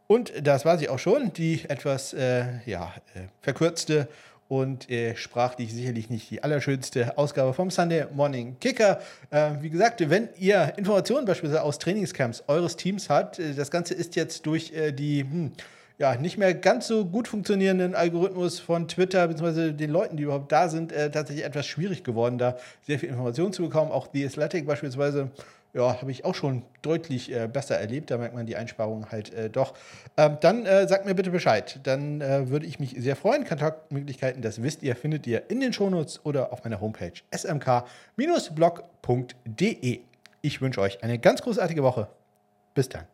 Und 0.06 0.46
das 0.46 0.64
war 0.64 0.76
sie 0.76 0.88
auch 0.88 0.98
schon, 0.98 1.32
die 1.32 1.64
etwas 1.68 2.12
äh, 2.12 2.60
ja, 2.66 2.92
äh, 3.14 3.20
verkürzte 3.40 4.08
und 4.48 4.90
äh, 4.90 5.16
sprachlich 5.16 5.72
sicherlich 5.72 6.10
nicht 6.10 6.30
die 6.30 6.42
allerschönste 6.42 7.16
Ausgabe 7.16 7.54
vom 7.54 7.70
Sunday 7.70 8.06
Morning 8.12 8.56
Kicker. 8.60 9.00
Äh, 9.30 9.52
wie 9.60 9.70
gesagt, 9.70 10.08
wenn 10.10 10.28
ihr 10.38 10.72
Informationen 10.76 11.26
beispielsweise 11.26 11.62
aus 11.62 11.78
Trainingscamps 11.78 12.44
eures 12.46 12.76
Teams 12.76 13.08
habt, 13.08 13.38
äh, 13.38 13.54
das 13.54 13.70
Ganze 13.70 13.94
ist 13.94 14.16
jetzt 14.16 14.46
durch 14.46 14.72
äh, 14.72 14.92
die 14.92 15.20
hm, 15.20 15.52
ja, 15.98 16.16
nicht 16.16 16.38
mehr 16.38 16.54
ganz 16.54 16.88
so 16.88 17.04
gut 17.04 17.28
funktionierenden 17.28 17.94
Algorithmus 17.94 18.58
von 18.58 18.88
Twitter 18.88 19.28
bzw. 19.28 19.72
den 19.72 19.90
Leuten, 19.90 20.16
die 20.16 20.24
überhaupt 20.24 20.50
da 20.50 20.68
sind, 20.68 20.92
äh, 20.92 21.10
tatsächlich 21.10 21.44
etwas 21.44 21.66
schwierig 21.66 22.02
geworden, 22.02 22.38
da 22.38 22.56
sehr 22.82 22.98
viel 22.98 23.08
Informationen 23.08 23.52
zu 23.52 23.62
bekommen. 23.62 23.92
Auch 23.92 24.08
The 24.12 24.26
Athletic 24.26 24.66
beispielsweise 24.66 25.30
ja, 25.74 26.00
habe 26.00 26.10
ich 26.10 26.24
auch 26.24 26.34
schon 26.34 26.62
deutlich 26.82 27.30
äh, 27.32 27.46
besser 27.48 27.76
erlebt. 27.78 28.10
Da 28.10 28.16
merkt 28.16 28.34
man 28.34 28.46
die 28.46 28.56
Einsparungen 28.56 29.10
halt 29.10 29.34
äh, 29.34 29.50
doch. 29.50 29.74
Ähm, 30.16 30.38
dann 30.40 30.64
äh, 30.66 30.88
sagt 30.88 31.04
mir 31.04 31.14
bitte 31.14 31.30
Bescheid. 31.30 31.80
Dann 31.82 32.20
äh, 32.20 32.48
würde 32.48 32.64
ich 32.66 32.78
mich 32.78 32.94
sehr 32.96 33.16
freuen. 33.16 33.44
Kontaktmöglichkeiten, 33.44 34.40
das 34.40 34.62
wisst 34.62 34.82
ihr, 34.82 34.94
findet 34.96 35.26
ihr 35.26 35.50
in 35.50 35.60
den 35.60 35.72
Shownotes 35.72 36.24
oder 36.24 36.52
auf 36.52 36.62
meiner 36.64 36.80
Homepage 36.80 37.12
smk-blog.de. 37.32 37.90
Ich 40.42 40.60
wünsche 40.60 40.80
euch 40.80 41.02
eine 41.02 41.18
ganz 41.18 41.42
großartige 41.42 41.82
Woche. 41.82 42.06
Bis 42.74 42.88
dann. 42.88 43.13